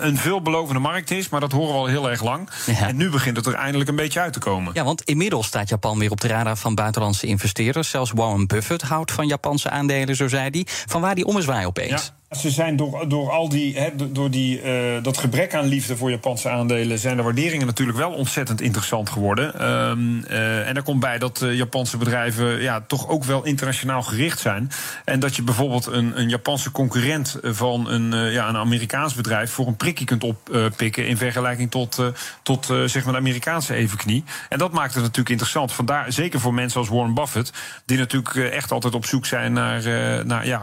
een 0.00 0.16
veelbelovende 0.16 0.80
markt 0.80 1.10
is. 1.10 1.28
Maar 1.28 1.40
dat 1.40 1.52
horen 1.52 1.72
we 1.72 1.78
al 1.78 1.86
heel 1.86 2.10
erg 2.10 2.22
lang. 2.22 2.48
Ja. 2.66 2.88
En 2.88 2.96
nu 2.96 3.10
begint 3.10 3.36
het 3.36 3.46
er 3.46 3.54
eindelijk 3.54 3.90
een 3.90 3.96
beetje 3.96 4.20
uit 4.20 4.32
te 4.32 4.38
komen. 4.38 4.74
Ja, 4.74 4.84
want 4.84 5.02
inmiddels 5.02 5.46
staat 5.46 5.68
Japan 5.68 5.98
weer 5.98 6.10
op 6.10 6.20
de 6.20 6.28
radar 6.28 6.56
van 6.56 6.74
buitenlandse 6.74 7.26
investeerders. 7.26 7.90
Zelfs 7.90 8.10
Warren 8.10 8.46
Buffett 8.46 8.82
houdt 8.82 9.12
van 9.12 9.26
Japanse 9.26 9.70
aandelen, 9.70 10.16
zo 10.16 10.28
zei 10.28 10.48
hij. 10.50 10.66
Van 10.86 11.00
waar 11.00 11.14
die 11.14 11.24
ommezwaai 11.24 11.66
opeens? 11.66 12.06
Ja. 12.06 12.17
Ze 12.30 12.50
zijn 12.50 12.76
door, 12.76 13.08
door 13.08 13.30
al 13.30 13.48
die, 13.48 13.78
door 14.12 14.30
die, 14.30 14.62
uh, 14.62 15.02
dat 15.02 15.18
gebrek 15.18 15.54
aan 15.54 15.64
liefde 15.64 15.96
voor 15.96 16.10
Japanse 16.10 16.48
aandelen, 16.48 16.98
zijn 16.98 17.16
de 17.16 17.22
waarderingen 17.22 17.66
natuurlijk 17.66 17.98
wel 17.98 18.12
ontzettend 18.12 18.60
interessant 18.60 19.10
geworden. 19.10 19.68
Um, 19.70 20.24
uh, 20.30 20.68
en 20.68 20.76
er 20.76 20.82
komt 20.82 21.00
bij 21.00 21.18
dat 21.18 21.42
uh, 21.42 21.54
Japanse 21.54 21.96
bedrijven 21.96 22.62
ja, 22.62 22.80
toch 22.80 23.08
ook 23.08 23.24
wel 23.24 23.44
internationaal 23.44 24.02
gericht 24.02 24.38
zijn. 24.38 24.70
En 25.04 25.20
dat 25.20 25.36
je 25.36 25.42
bijvoorbeeld 25.42 25.86
een, 25.86 26.20
een 26.20 26.28
Japanse 26.28 26.70
concurrent 26.70 27.38
van 27.42 27.90
een, 27.90 28.32
ja, 28.32 28.48
een 28.48 28.56
Amerikaans 28.56 29.14
bedrijf 29.14 29.50
voor 29.50 29.66
een 29.66 29.76
prikje 29.76 30.04
kunt 30.04 30.24
oppikken 30.24 31.06
in 31.06 31.16
vergelijking 31.16 31.70
tot, 31.70 32.02
tot 32.42 32.66
zeg 32.66 33.04
maar 33.04 33.12
de 33.12 33.18
Amerikaanse 33.18 33.74
evenknie. 33.74 34.24
En 34.48 34.58
dat 34.58 34.72
maakt 34.72 34.94
het 34.94 35.02
natuurlijk 35.02 35.28
interessant. 35.28 35.72
Vandaar, 35.72 36.12
zeker 36.12 36.40
voor 36.40 36.54
mensen 36.54 36.80
als 36.80 36.88
Warren 36.88 37.14
Buffett, 37.14 37.52
die 37.84 37.98
natuurlijk 37.98 38.34
echt 38.34 38.72
altijd 38.72 38.94
op 38.94 39.06
zoek 39.06 39.26
zijn 39.26 39.52
naar, 39.52 39.82
naar 40.26 40.46
ja, 40.46 40.62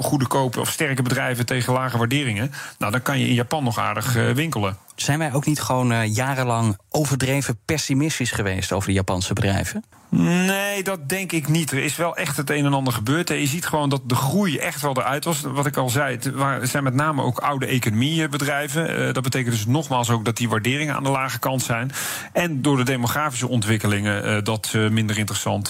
goede 0.00 0.26
kopen 0.26 0.60
of 0.60 0.68
sterke 0.68 1.00
bedrijven 1.02 1.46
tegen 1.46 1.72
lage 1.72 1.98
waarderingen. 1.98 2.52
Nou, 2.78 2.92
dan 2.92 3.02
kan 3.02 3.18
je 3.18 3.26
in 3.26 3.34
Japan 3.34 3.64
nog 3.64 3.78
aardig 3.78 4.16
uh, 4.16 4.30
winkelen. 4.30 4.76
Zijn 4.94 5.18
wij 5.18 5.32
ook 5.32 5.46
niet 5.46 5.60
gewoon 5.60 5.92
uh, 5.92 6.14
jarenlang 6.14 6.78
overdreven 6.88 7.58
pessimistisch 7.64 8.30
geweest 8.30 8.72
over 8.72 8.88
de 8.88 8.94
Japanse 8.94 9.32
bedrijven? 9.32 9.84
Nee, 10.16 10.82
dat 10.82 11.08
denk 11.08 11.32
ik 11.32 11.48
niet. 11.48 11.70
Er 11.70 11.84
is 11.84 11.96
wel 11.96 12.16
echt 12.16 12.36
het 12.36 12.50
een 12.50 12.64
en 12.64 12.74
ander 12.74 12.92
gebeurd. 12.92 13.28
Je 13.28 13.46
ziet 13.46 13.66
gewoon 13.66 13.88
dat 13.88 14.08
de 14.08 14.14
groei 14.14 14.58
echt 14.58 14.80
wel 14.80 14.96
eruit 14.96 15.24
was. 15.24 15.40
Wat 15.40 15.66
ik 15.66 15.76
al 15.76 15.88
zei, 15.88 16.18
het 16.36 16.70
zijn 16.70 16.84
met 16.84 16.94
name 16.94 17.22
ook 17.22 17.38
oude 17.38 17.66
economiebedrijven. 17.66 19.00
Uh, 19.00 19.12
dat 19.12 19.22
betekent 19.22 19.54
dus 19.54 19.66
nogmaals 19.66 20.10
ook 20.10 20.24
dat 20.24 20.36
die 20.36 20.48
waarderingen 20.48 20.94
aan 20.94 21.02
de 21.02 21.10
lage 21.10 21.38
kant 21.38 21.62
zijn. 21.62 21.90
En 22.32 22.62
door 22.62 22.76
de 22.76 22.82
demografische 22.82 23.48
ontwikkelingen 23.48 24.26
uh, 24.26 24.42
dat 24.42 24.66
ze 24.66 24.78
minder 24.78 25.18
interessant 25.18 25.68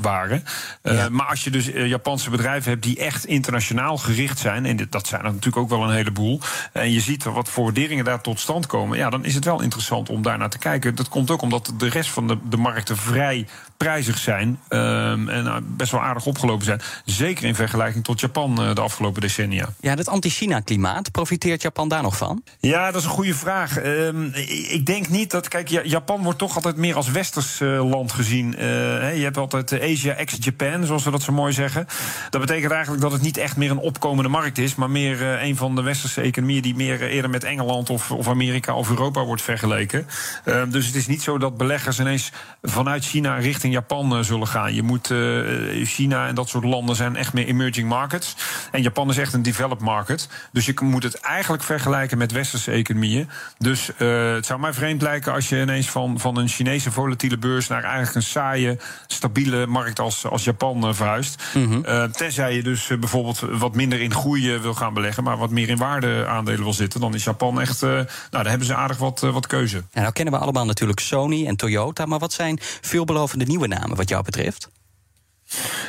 waren. 0.00 0.44
Ja. 0.82 1.08
Maar 1.08 1.26
als 1.26 1.44
je 1.44 1.50
dus 1.50 1.66
Japanse 1.66 2.30
bedrijven 2.30 2.70
hebt 2.70 2.82
die 2.82 2.98
echt 2.98 3.24
internationaal 3.24 3.98
gericht 3.98 4.38
zijn... 4.38 4.66
en 4.66 4.86
dat 4.90 5.06
zijn 5.06 5.20
er 5.20 5.26
natuurlijk 5.26 5.56
ook 5.56 5.68
wel 5.68 5.82
een 5.82 5.94
heleboel... 5.94 6.40
en 6.72 6.92
je 6.92 7.00
ziet 7.00 7.24
wat 7.24 7.48
voor 7.48 7.64
waarderingen 7.64 8.04
daar 8.04 8.20
tot 8.20 8.40
stand 8.44 8.66
komen... 8.66 8.98
ja, 8.98 9.10
dan 9.10 9.24
is 9.24 9.34
het 9.34 9.44
wel 9.44 9.62
interessant 9.62 10.08
om 10.08 10.22
daar 10.22 10.38
naar 10.38 10.50
te 10.50 10.58
kijken. 10.58 10.94
Dat 10.94 11.08
komt 11.08 11.30
ook 11.30 11.42
omdat 11.42 11.72
de 11.76 11.88
rest 11.88 12.10
van 12.10 12.28
de, 12.28 12.38
de 12.48 12.56
markten 12.56 12.96
vrij 12.96 13.46
prijzig 13.76 14.18
zijn 14.18 14.48
um, 14.68 15.28
en 15.28 15.44
uh, 15.44 15.56
best 15.62 15.90
wel 15.90 16.00
aardig 16.00 16.26
opgelopen 16.26 16.64
zijn. 16.64 16.80
Zeker 17.04 17.44
in 17.44 17.54
vergelijking 17.54 18.04
tot 18.04 18.20
Japan 18.20 18.56
uh, 18.60 18.74
de 18.74 18.80
afgelopen 18.80 19.20
decennia. 19.20 19.68
Ja, 19.80 19.94
dat 19.94 20.08
anti-China-klimaat, 20.08 21.10
profiteert 21.10 21.62
Japan 21.62 21.88
daar 21.88 22.02
nog 22.02 22.16
van? 22.16 22.42
Ja, 22.60 22.90
dat 22.90 23.00
is 23.00 23.06
een 23.06 23.14
goede 23.14 23.34
vraag. 23.34 23.84
Um, 23.84 24.30
ik 24.68 24.86
denk 24.86 25.08
niet 25.08 25.30
dat. 25.30 25.48
Kijk, 25.48 25.68
Japan 25.68 26.22
wordt 26.22 26.38
toch 26.38 26.54
altijd 26.54 26.76
meer 26.76 26.96
als 26.96 27.10
westers 27.10 27.60
uh, 27.60 27.90
land 27.90 28.12
gezien. 28.12 28.50
je 28.50 29.20
hebt 29.22 29.36
altijd 29.36 29.80
Asia 29.80 30.12
ex-Japan, 30.12 30.86
zoals 30.86 31.04
we 31.04 31.10
dat 31.10 31.22
zo 31.22 31.32
mooi 31.32 31.52
zeggen. 31.52 31.86
Dat 32.30 32.40
betekent 32.40 32.72
eigenlijk 32.72 33.02
dat 33.02 33.12
het 33.12 33.22
niet 33.22 33.36
echt 33.36 33.56
meer 33.56 33.70
een 33.70 33.78
opkomende 33.78 34.28
markt 34.28 34.58
is, 34.58 34.74
maar 34.74 34.90
meer 34.90 35.22
een 35.22 35.56
van 35.56 35.74
de 35.74 35.82
westerse 35.82 36.20
economieën 36.20 36.62
die 36.62 36.74
meer 36.74 37.02
eerder 37.02 37.30
met 37.30 37.44
Engeland 37.44 37.90
of, 37.90 38.10
of 38.10 38.26
Amerika 38.34 38.74
of 38.74 38.90
Europa 38.90 39.24
wordt 39.24 39.42
vergeleken. 39.42 40.06
Ehm, 40.44 40.70
dus 40.70 40.86
het 40.86 40.94
is 40.94 41.06
niet 41.06 41.22
zo 41.22 41.38
dat 41.38 41.56
beleggers 41.56 42.00
ineens 42.00 42.32
vanuit 42.62 43.04
China 43.04 43.36
richting 43.36 43.72
Japan 43.72 44.16
uh, 44.16 44.22
zullen 44.22 44.46
gaan. 44.46 44.74
Je 44.74 44.82
moet 44.82 45.10
uh, 45.10 45.86
China 45.86 46.26
en 46.26 46.34
dat 46.34 46.48
soort 46.48 46.64
landen 46.64 46.96
zijn 46.96 47.16
echt 47.16 47.32
meer 47.32 47.46
emerging 47.46 47.88
markets. 47.88 48.36
En 48.70 48.82
Japan 48.82 49.10
is 49.10 49.18
echt 49.18 49.32
een 49.32 49.42
developed 49.42 49.80
market. 49.80 50.28
Dus 50.52 50.66
je 50.66 50.74
moet 50.80 51.02
het 51.02 51.14
eigenlijk 51.20 51.62
vergelijken 51.62 52.18
met 52.18 52.32
westerse 52.32 52.70
economieën. 52.70 53.28
Dus 53.58 53.90
het 53.96 54.46
zou 54.46 54.60
mij 54.60 54.72
vreemd 54.72 55.02
lijken 55.02 55.32
als 55.32 55.48
je 55.48 55.60
ineens 55.60 55.90
van, 55.90 56.20
van 56.20 56.36
een 56.36 56.48
Chinese 56.48 56.90
volatiele 56.90 57.38
beurs 57.38 57.68
naar 57.68 57.82
eigenlijk 57.82 58.14
een 58.14 58.22
saaie, 58.22 58.78
stabiele 59.06 59.66
markt 59.66 60.00
als, 60.00 60.26
als 60.26 60.44
Japan 60.44 60.94
verhuist. 60.94 61.42
Mm 61.54 61.84
-hmm. 61.84 62.12
tenzij 62.12 62.54
je 62.54 62.62
dus 62.62 62.86
bijvoorbeeld 62.86 63.40
wat 63.40 63.74
minder 63.74 64.00
in 64.00 64.12
groei 64.12 64.58
wil 64.58 64.74
gaan 64.74 64.94
beleggen, 64.94 65.24
maar 65.24 65.36
wat 65.36 65.50
meer 65.50 65.68
in 65.68 65.76
waarde 65.76 66.26
aandelen 66.26 66.62
wil 66.62 66.72
zitten, 66.72 67.00
dan 67.00 67.14
is 67.14 67.24
Japan 67.24 67.60
echt. 67.60 67.82
Nou, 68.30 68.42
daar 68.42 68.48
hebben 68.48 68.66
ze 68.66 68.74
aardig 68.74 68.96
wat, 68.96 69.20
wat 69.20 69.46
keuze. 69.46 69.76
Ja, 69.92 70.00
nou 70.00 70.12
kennen 70.12 70.34
we 70.34 70.40
allemaal 70.40 70.64
natuurlijk 70.64 71.00
Sony 71.00 71.46
en 71.46 71.56
Toyota, 71.56 72.06
maar 72.06 72.18
wat 72.18 72.32
zijn 72.32 72.58
veelbelovende 72.80 73.44
nieuwe 73.44 73.66
namen 73.66 73.96
wat 73.96 74.08
jou 74.08 74.24
betreft? 74.24 74.68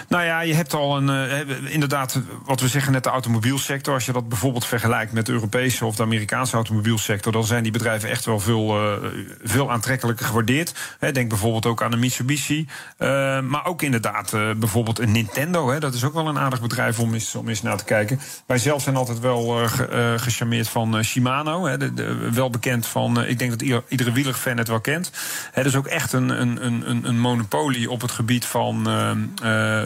Nou 0.07 0.23
ja, 0.23 0.39
je 0.41 0.53
hebt 0.53 0.73
al 0.73 0.97
een. 0.97 1.07
Uh, 1.07 1.71
inderdaad, 1.73 2.19
wat 2.45 2.61
we 2.61 2.67
zeggen 2.67 2.91
net, 2.91 3.03
de 3.03 3.09
automobielsector. 3.09 3.93
Als 3.93 4.05
je 4.05 4.11
dat 4.11 4.29
bijvoorbeeld 4.29 4.65
vergelijkt 4.65 5.11
met 5.11 5.25
de 5.25 5.31
Europese 5.31 5.85
of 5.85 5.95
de 5.95 6.03
Amerikaanse 6.03 6.55
automobielsector. 6.55 7.31
dan 7.31 7.43
zijn 7.43 7.63
die 7.63 7.71
bedrijven 7.71 8.09
echt 8.09 8.25
wel 8.25 8.39
veel, 8.39 8.81
uh, 8.81 9.09
veel 9.43 9.71
aantrekkelijker 9.71 10.25
gewaardeerd. 10.25 10.73
Denk 11.11 11.29
bijvoorbeeld 11.29 11.65
ook 11.65 11.83
aan 11.83 11.91
een 11.91 11.99
Mitsubishi. 11.99 12.67
Uh, 12.99 13.07
maar 13.39 13.65
ook 13.65 13.81
inderdaad 13.81 14.31
bijvoorbeeld 14.57 14.99
een 14.99 15.11
Nintendo. 15.11 15.79
Dat 15.79 15.93
is 15.93 16.03
ook 16.03 16.13
wel 16.13 16.27
een 16.27 16.39
aardig 16.39 16.61
bedrijf 16.61 16.99
om 16.99 17.13
eens, 17.13 17.35
om 17.35 17.49
eens 17.49 17.61
naar 17.61 17.77
te 17.77 17.83
kijken. 17.83 18.19
Wij 18.45 18.57
zelf 18.57 18.81
zijn 18.81 18.95
altijd 18.95 19.19
wel 19.19 19.67
ge, 19.67 20.15
gecharmeerd 20.17 20.69
van 20.69 21.03
Shimano. 21.03 21.77
De, 21.77 21.93
de, 21.93 22.31
wel 22.31 22.49
bekend 22.49 22.85
van. 22.85 23.23
ik 23.23 23.39
denk 23.39 23.51
dat 23.51 23.61
ieder, 23.61 23.83
iedere 23.87 24.11
wielerfan 24.11 24.57
het 24.57 24.67
wel 24.67 24.81
kent. 24.81 25.11
Dat 25.53 25.65
is 25.65 25.75
ook 25.75 25.87
echt 25.87 26.13
een, 26.13 26.29
een, 26.41 26.65
een, 26.65 27.07
een 27.07 27.19
monopolie 27.19 27.91
op 27.91 28.01
het 28.01 28.11
gebied 28.11 28.45
van 28.45 28.89
eh, 28.89 29.11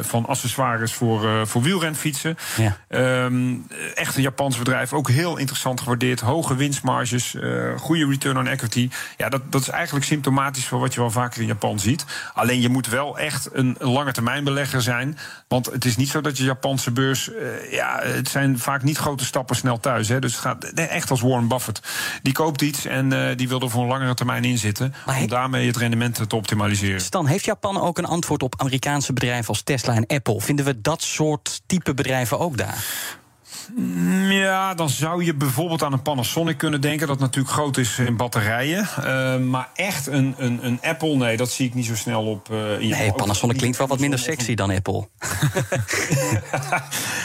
van 0.02 0.26
accessoires 0.26 0.94
voor, 0.94 1.26
eh, 1.26 1.46
voor 1.46 1.62
wielrenfietsen. 1.62 2.38
Ja. 2.58 2.78
Ehm, 2.88 3.54
echt 3.96 4.16
een 4.16 4.22
Japans 4.22 4.58
bedrijf, 4.58 4.94
ook 4.94 5.10
heel 5.10 5.38
interessant 5.38 5.82
gewaardeerd. 5.82 6.20
Hoge 6.20 6.56
winstmarges, 6.56 7.36
eh, 7.36 7.78
goede 7.78 8.08
return 8.08 8.38
on 8.38 8.48
equity. 8.48 8.90
Ja, 9.18 9.30
dat, 9.30 9.52
dat 9.52 9.62
is 9.62 9.70
eigenlijk 9.70 10.06
symptomatisch 10.06 10.66
voor 10.66 10.80
wat 10.80 10.94
je 10.94 11.00
wel 11.00 11.12
vaker 11.12 11.42
in 11.42 11.48
Japan 11.48 11.80
ziet. 11.80 12.06
Alleen 12.34 12.62
je 12.62 12.70
moet 12.70 12.88
wel 12.88 13.18
echt 13.20 13.50
een 13.54 13.76
lange 13.80 14.12
termijn 14.12 14.44
belegger 14.44 14.82
zijn. 14.82 15.18
Want 15.48 15.66
het 15.66 15.86
is 15.86 15.96
niet 15.98 16.10
zo 16.10 16.22
dat 16.22 16.38
je 16.38 16.44
Japanse 16.44 16.92
beurs. 16.92 17.34
eh, 17.34 17.72
ja, 17.72 18.00
het 18.04 18.30
zijn 18.30 18.60
vaak 18.60 18.84
niet 18.84 18.98
grote 18.98 19.26
stappen 19.26 19.56
snel 19.56 19.80
thuis. 19.80 20.08
Hè. 20.08 20.20
Dus 20.20 20.32
het 20.32 20.42
gaat 20.42 20.72
nee, 20.74 20.86
echt 20.86 21.10
als 21.10 21.22
Warren 21.22 21.48
Buffett. 21.48 21.82
Die 22.22 22.34
koopt 22.34 22.62
iets 22.62 22.86
en 22.86 23.14
eh, 23.14 23.38
die 23.38 23.48
wil 23.48 23.62
er 23.62 23.70
voor 23.70 23.82
een 23.82 23.88
langere 23.88 24.14
termijn 24.14 24.44
in 24.44 24.58
zitten. 24.58 24.94
Maar 25.06 25.18
om 25.18 25.28
daarmee 25.28 25.68
het 25.68 25.78
rendement 25.78 26.30
te 26.30 26.36
optimaliseren. 26.36 27.02
Stan, 27.02 27.26
heeft 27.26 27.46
Japan 27.46 27.82
ook 27.82 27.98
een 27.98 28.06
antwoord 28.06 28.44
op 28.44 28.54
Amerikaanse 28.58 29.14
bedrijven 29.14 29.49
als 29.50 29.64
Tesla 29.64 29.96
en 29.96 30.08
Apple? 30.08 30.42
Vinden 30.42 30.66
we 30.66 30.82
dat 30.82 31.02
soort 31.02 31.62
type 31.66 31.94
bedrijven 31.94 32.40
ook 32.40 32.58
daar? 32.58 32.86
Mm, 33.76 34.32
Ja, 34.32 34.74
dan 34.74 34.90
zou 34.90 35.24
je 35.24 35.34
bijvoorbeeld 35.34 35.84
aan 35.84 35.94
een 35.94 36.02
Panasonic 36.02 36.58
kunnen 36.58 36.82
denken. 36.82 37.08
Dat 37.08 37.20
natuurlijk 37.20 37.54
groot 37.54 37.78
is 37.78 38.00
in 38.00 38.18
batterijen. 38.18 38.88
Eh, 39.04 39.38
maar 39.38 39.70
echt 39.74 40.08
een, 40.08 40.36
een, 40.38 40.60
een 40.62 40.80
Apple, 40.82 41.16
nee, 41.16 41.38
dat 41.38 41.52
zie 41.52 41.68
ik 41.68 41.74
niet 41.74 41.86
zo 41.86 41.96
snel 41.96 42.26
op. 42.26 42.52
eh 42.52 42.80
in 42.80 42.88
Japan. 42.88 43.06
Nee, 43.06 43.14
Panasonic 43.14 43.58
klinkt 43.58 43.78
wel 43.78 43.88
wat 43.88 44.00
minder 44.00 44.20
sexy 44.20 44.56
dan 44.56 44.72
Apple. 44.72 45.08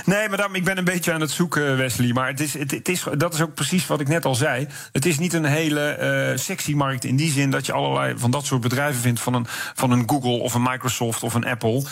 Nee, 0.05 0.29
maar 0.29 0.49
ik 0.53 0.65
ben 0.65 0.79
een 0.79 0.85
beetje 0.85 1.13
aan 1.13 1.21
het 1.21 1.31
zoeken, 1.31 1.77
Wesley. 1.77 2.13
Maar 2.13 2.27
het 2.29 2.41
is, 2.41 2.55
het, 2.59 2.71
het 2.71 2.89
is, 2.89 3.05
dat 3.17 3.35
is 3.35 3.41
ook 3.41 3.55
precies 3.55 3.87
wat 3.87 4.01
ik 4.01 4.09
net 4.09 4.25
al 4.25 4.35
zei. 4.35 4.67
Het 4.93 5.07
is 5.07 5.19
niet 5.19 5.33
een 5.33 5.45
hele 5.45 5.81
eh, 5.81 6.37
sexy 6.39 6.73
markt 6.75 7.05
in 7.05 7.17
die 7.17 7.31
zin 7.33 7.51
dat 7.51 7.67
je 7.67 7.73
allerlei 7.73 8.15
van 8.17 8.31
dat 8.31 8.45
soort 8.45 8.61
bedrijven 8.61 9.01
vindt. 9.01 9.21
Van 9.21 9.35
een, 9.35 9.47
van 9.75 9.91
een 9.91 10.03
Google 10.07 10.31
of 10.41 10.55
een 10.55 10.63
Microsoft 10.63 11.23
of 11.23 11.35
een 11.35 11.45
Apple. 11.47 11.85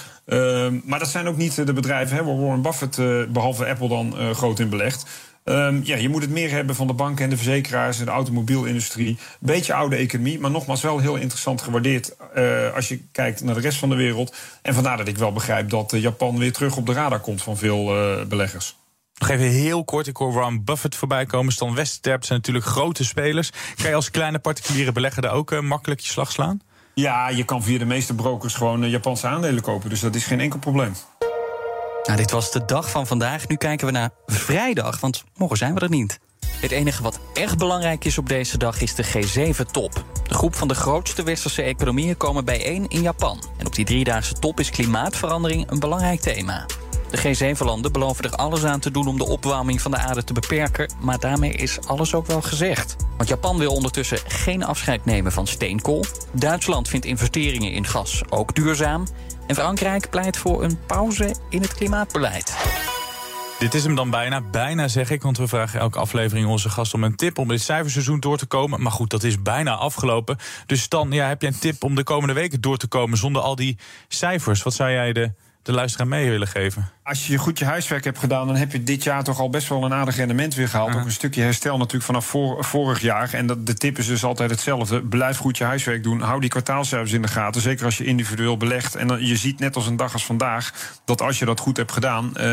Maar 0.84 0.98
dat 0.98 1.08
zijn 1.08 1.26
ook 1.28 1.36
niet 1.36 1.58
eh, 1.58 1.66
de 1.66 1.72
bedrijven 1.72 2.16
hè, 2.16 2.24
waar 2.24 2.40
Warren 2.40 2.62
Buffett, 2.62 2.98
eh, 2.98 3.06
behalve 3.28 3.66
Apple, 3.66 3.88
dan 3.88 4.18
eh, 4.18 4.34
groot 4.42 4.58
in 4.58 4.68
belegt. 4.68 5.04
Ehm, 5.44 5.80
ja, 5.82 5.96
je 5.96 6.08
moet 6.08 6.22
het 6.22 6.30
meer 6.30 6.50
hebben 6.50 6.74
van 6.74 6.86
de 6.86 6.92
banken 6.92 7.24
en 7.24 7.30
de 7.30 7.36
verzekeraars 7.36 7.98
en 7.98 8.04
de 8.04 8.10
automobielindustrie. 8.10 9.18
Beetje 9.40 9.74
oude 9.74 9.96
economie, 9.96 10.38
maar 10.38 10.50
nogmaals 10.50 10.82
wel 10.82 10.98
heel 10.98 11.16
interessant 11.16 11.62
gewaardeerd 11.62 12.16
eh, 12.34 12.74
als 12.74 12.88
je 12.88 13.00
kijkt 13.12 13.42
naar 13.42 13.54
de 13.54 13.60
rest 13.60 13.78
van 13.78 13.88
de 13.88 13.94
wereld. 13.94 14.34
En 14.62 14.74
vandaar 14.74 14.96
dat 14.96 15.08
ik 15.08 15.18
wel 15.18 15.32
begrijp 15.32 15.70
dat 15.70 15.92
eh, 15.92 16.00
Japan 16.00 16.38
weer 16.38 16.52
terug 16.52 16.76
op 16.76 16.86
de 16.86 16.92
radar 16.92 17.20
komt 17.20 17.42
van 17.42 17.56
veel 17.56 17.96
eh, 17.96 18.24
beleggers. 18.26 18.76
Nog 19.18 19.28
even 19.28 19.46
heel 19.46 19.84
kort, 19.84 20.06
ik 20.06 20.16
hoor 20.16 20.32
Warren 20.32 20.64
Buffett 20.64 20.96
voorbij 20.96 21.26
komen. 21.26 21.52
Stan 21.52 21.74
Westerterp 21.74 22.24
zijn 22.24 22.38
natuurlijk 22.38 22.64
grote 22.64 23.04
spelers. 23.04 23.50
Kan 23.76 23.88
je 23.88 23.94
als 23.94 24.10
kleine 24.10 24.38
particuliere 24.38 24.92
belegger 24.92 25.22
daar 25.22 25.32
ook 25.32 25.60
makkelijk 25.60 26.00
je 26.00 26.08
slag 26.08 26.32
slaan? 26.32 26.60
Ja, 26.94 27.28
je 27.28 27.44
kan 27.44 27.62
via 27.62 27.78
de 27.78 27.84
meeste 27.84 28.14
brokers 28.14 28.54
gewoon 28.54 28.90
Japanse 28.90 29.26
aandelen 29.26 29.62
kopen, 29.62 29.90
dus 29.90 30.00
dat 30.00 30.14
is 30.14 30.24
geen 30.24 30.40
enkel 30.40 30.58
probleem. 30.58 30.94
Nou, 32.02 32.16
dit 32.16 32.30
was 32.30 32.50
de 32.50 32.64
dag 32.64 32.90
van 32.90 33.06
vandaag. 33.06 33.48
Nu 33.48 33.56
kijken 33.56 33.86
we 33.86 33.92
naar 33.92 34.10
vrijdag, 34.26 35.00
want 35.00 35.24
morgen 35.36 35.56
zijn 35.56 35.74
we 35.74 35.80
er 35.80 35.88
niet. 35.88 36.20
Het 36.46 36.70
enige 36.70 37.02
wat 37.02 37.18
echt 37.34 37.58
belangrijk 37.58 38.04
is 38.04 38.18
op 38.18 38.28
deze 38.28 38.58
dag 38.58 38.80
is 38.80 38.94
de 38.94 39.04
G7-top. 39.04 40.04
De 40.28 40.34
groep 40.34 40.54
van 40.54 40.68
de 40.68 40.74
grootste 40.74 41.22
westerse 41.22 41.62
economieën 41.62 42.16
komen 42.16 42.44
bijeen 42.44 42.88
in 42.88 43.02
Japan. 43.02 43.42
En 43.58 43.66
op 43.66 43.74
die 43.74 43.84
driedaagse 43.84 44.34
top 44.34 44.60
is 44.60 44.70
klimaatverandering 44.70 45.70
een 45.70 45.78
belangrijk 45.78 46.20
thema. 46.20 46.66
De 47.10 47.54
G7-landen 47.54 47.92
beloven 47.92 48.24
er 48.24 48.36
alles 48.36 48.64
aan 48.64 48.80
te 48.80 48.90
doen 48.90 49.06
om 49.06 49.18
de 49.18 49.26
opwarming 49.26 49.80
van 49.80 49.90
de 49.90 49.96
aarde 49.96 50.24
te 50.24 50.32
beperken. 50.32 50.92
Maar 51.00 51.18
daarmee 51.18 51.52
is 51.52 51.78
alles 51.86 52.14
ook 52.14 52.26
wel 52.26 52.42
gezegd. 52.42 52.96
Want 53.16 53.28
Japan 53.28 53.58
wil 53.58 53.72
ondertussen 53.72 54.18
geen 54.26 54.64
afscheid 54.64 55.04
nemen 55.04 55.32
van 55.32 55.46
steenkool. 55.46 56.04
Duitsland 56.32 56.88
vindt 56.88 57.06
investeringen 57.06 57.72
in 57.72 57.86
gas 57.86 58.22
ook 58.28 58.54
duurzaam. 58.54 59.06
Frankrijk 59.54 60.10
pleit 60.10 60.36
voor 60.36 60.64
een 60.64 60.78
pauze 60.86 61.34
in 61.48 61.60
het 61.60 61.74
klimaatbeleid. 61.74 62.56
Dit 63.58 63.74
is 63.74 63.84
hem 63.84 63.94
dan 63.94 64.10
bijna. 64.10 64.40
Bijna 64.40 64.88
zeg 64.88 65.10
ik, 65.10 65.22
want 65.22 65.38
we 65.38 65.48
vragen 65.48 65.80
elke 65.80 65.98
aflevering 65.98 66.46
onze 66.46 66.68
gast 66.68 66.94
om 66.94 67.04
een 67.04 67.16
tip 67.16 67.38
om 67.38 67.48
dit 67.48 67.62
cijferseizoen 67.62 68.20
door 68.20 68.38
te 68.38 68.46
komen. 68.46 68.82
Maar 68.82 68.92
goed, 68.92 69.10
dat 69.10 69.22
is 69.22 69.42
bijna 69.42 69.74
afgelopen. 69.74 70.38
Dus 70.66 70.88
dan 70.88 71.10
ja, 71.10 71.28
heb 71.28 71.40
je 71.40 71.46
een 71.46 71.58
tip 71.58 71.84
om 71.84 71.94
de 71.94 72.02
komende 72.02 72.34
weken 72.34 72.60
door 72.60 72.76
te 72.76 72.86
komen 72.86 73.18
zonder 73.18 73.42
al 73.42 73.56
die 73.56 73.78
cijfers. 74.08 74.62
Wat 74.62 74.74
zou 74.74 74.90
jij 74.90 75.12
de, 75.12 75.32
de 75.62 75.72
luisteraar 75.72 76.08
mee 76.08 76.30
willen 76.30 76.48
geven? 76.48 76.90
Als 77.04 77.26
je 77.26 77.38
goed 77.38 77.58
je 77.58 77.64
huiswerk 77.64 78.04
hebt 78.04 78.18
gedaan, 78.18 78.46
dan 78.46 78.56
heb 78.56 78.72
je 78.72 78.82
dit 78.82 79.02
jaar 79.02 79.24
toch 79.24 79.40
al 79.40 79.50
best 79.50 79.68
wel 79.68 79.84
een 79.84 79.92
aardig 79.92 80.16
rendement 80.16 80.54
weer 80.54 80.68
gehaald. 80.68 80.94
Ook 80.94 81.04
een 81.04 81.12
stukje 81.12 81.42
herstel 81.42 81.76
natuurlijk 81.76 82.04
vanaf 82.04 82.34
vorig 82.58 83.00
jaar. 83.00 83.34
En 83.34 83.46
dat, 83.46 83.66
de 83.66 83.74
tip 83.74 83.98
is 83.98 84.06
dus 84.06 84.24
altijd 84.24 84.50
hetzelfde. 84.50 85.02
Blijf 85.02 85.36
goed 85.38 85.58
je 85.58 85.64
huiswerk 85.64 86.02
doen. 86.02 86.20
Hou 86.20 86.40
die 86.40 86.50
kwartaalcijfers 86.50 87.12
in 87.12 87.22
de 87.22 87.28
gaten. 87.28 87.60
Zeker 87.60 87.84
als 87.84 87.98
je 87.98 88.04
individueel 88.04 88.56
belegt. 88.56 88.94
En 88.94 89.06
dan, 89.06 89.26
je 89.26 89.36
ziet 89.36 89.58
net 89.58 89.76
als 89.76 89.86
een 89.86 89.96
dag 89.96 90.12
als 90.12 90.24
vandaag 90.24 90.72
dat 91.04 91.22
als 91.22 91.38
je 91.38 91.44
dat 91.44 91.60
goed 91.60 91.76
hebt 91.76 91.92
gedaan, 91.92 92.36
eh, 92.36 92.46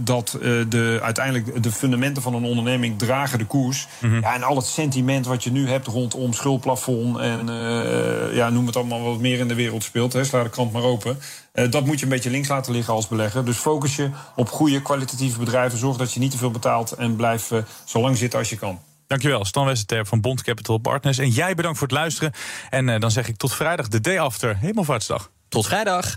dat 0.00 0.38
eh, 0.42 0.50
de, 0.68 0.98
uiteindelijk 1.02 1.62
de 1.62 1.72
fundamenten 1.72 2.22
van 2.22 2.34
een 2.34 2.44
onderneming 2.44 2.98
dragen 2.98 3.38
de 3.38 3.46
koers. 3.46 3.88
Ja, 4.00 4.34
en 4.34 4.42
al 4.42 4.56
het 4.56 4.66
sentiment 4.66 5.26
wat 5.26 5.44
je 5.44 5.50
nu 5.50 5.68
hebt 5.68 5.86
rondom 5.86 6.32
schuldplafond 6.32 7.18
en 7.18 7.48
eh, 7.48 8.36
ja, 8.36 8.50
noem 8.50 8.66
het 8.66 8.76
allemaal 8.76 9.02
wat 9.02 9.20
meer 9.20 9.38
in 9.38 9.48
de 9.48 9.54
wereld 9.54 9.82
speelt. 9.82 10.12
Hè, 10.12 10.24
sla 10.24 10.42
de 10.42 10.50
krant 10.50 10.72
maar 10.72 10.82
open. 10.82 11.18
Eh, 11.58 11.70
dat 11.70 11.86
moet 11.86 11.98
je 11.98 12.04
een 12.04 12.10
beetje 12.10 12.30
links 12.30 12.48
laten 12.48 12.72
liggen 12.72 12.94
als 12.94 13.08
belegger. 13.08 13.44
Dus 13.44 13.56
focus 13.56 13.96
je 13.96 14.10
op 14.36 14.48
goede 14.48 14.82
kwalitatieve 14.82 15.38
bedrijven. 15.38 15.78
Zorg 15.78 15.96
dat 15.96 16.12
je 16.12 16.20
niet 16.20 16.30
te 16.30 16.36
veel 16.36 16.50
betaalt 16.50 16.92
en 16.92 17.16
blijf 17.16 17.50
eh, 17.50 17.58
zo 17.84 18.00
lang 18.00 18.16
zitten 18.16 18.38
als 18.38 18.50
je 18.50 18.56
kan. 18.56 18.80
Dankjewel, 19.06 19.44
Stan 19.44 19.64
Westerterp 19.64 20.06
van 20.06 20.20
Bond 20.20 20.42
Capital 20.42 20.78
Partners. 20.78 21.18
En 21.18 21.30
jij 21.30 21.54
bedankt 21.54 21.78
voor 21.78 21.86
het 21.86 21.96
luisteren. 21.96 22.32
En 22.70 22.88
eh, 22.88 23.00
dan 23.00 23.10
zeg 23.10 23.28
ik 23.28 23.36
tot 23.36 23.54
vrijdag, 23.54 23.88
de 23.88 24.00
day 24.00 24.18
after. 24.18 24.56
Hemelvaartsdag. 24.56 25.30
Tot 25.48 25.66
vrijdag. 25.66 26.16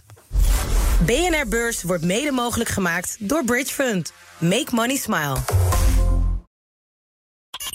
BNR 1.06 1.48
Beurs 1.50 1.84
wordt 1.84 2.04
mede 2.04 2.32
mogelijk 2.32 2.70
gemaakt 2.70 3.18
door 3.20 3.46
Bridge 3.46 3.74
Fund. 3.74 4.14
Make 4.38 4.68
money 4.72 4.96
smile. 4.96 5.71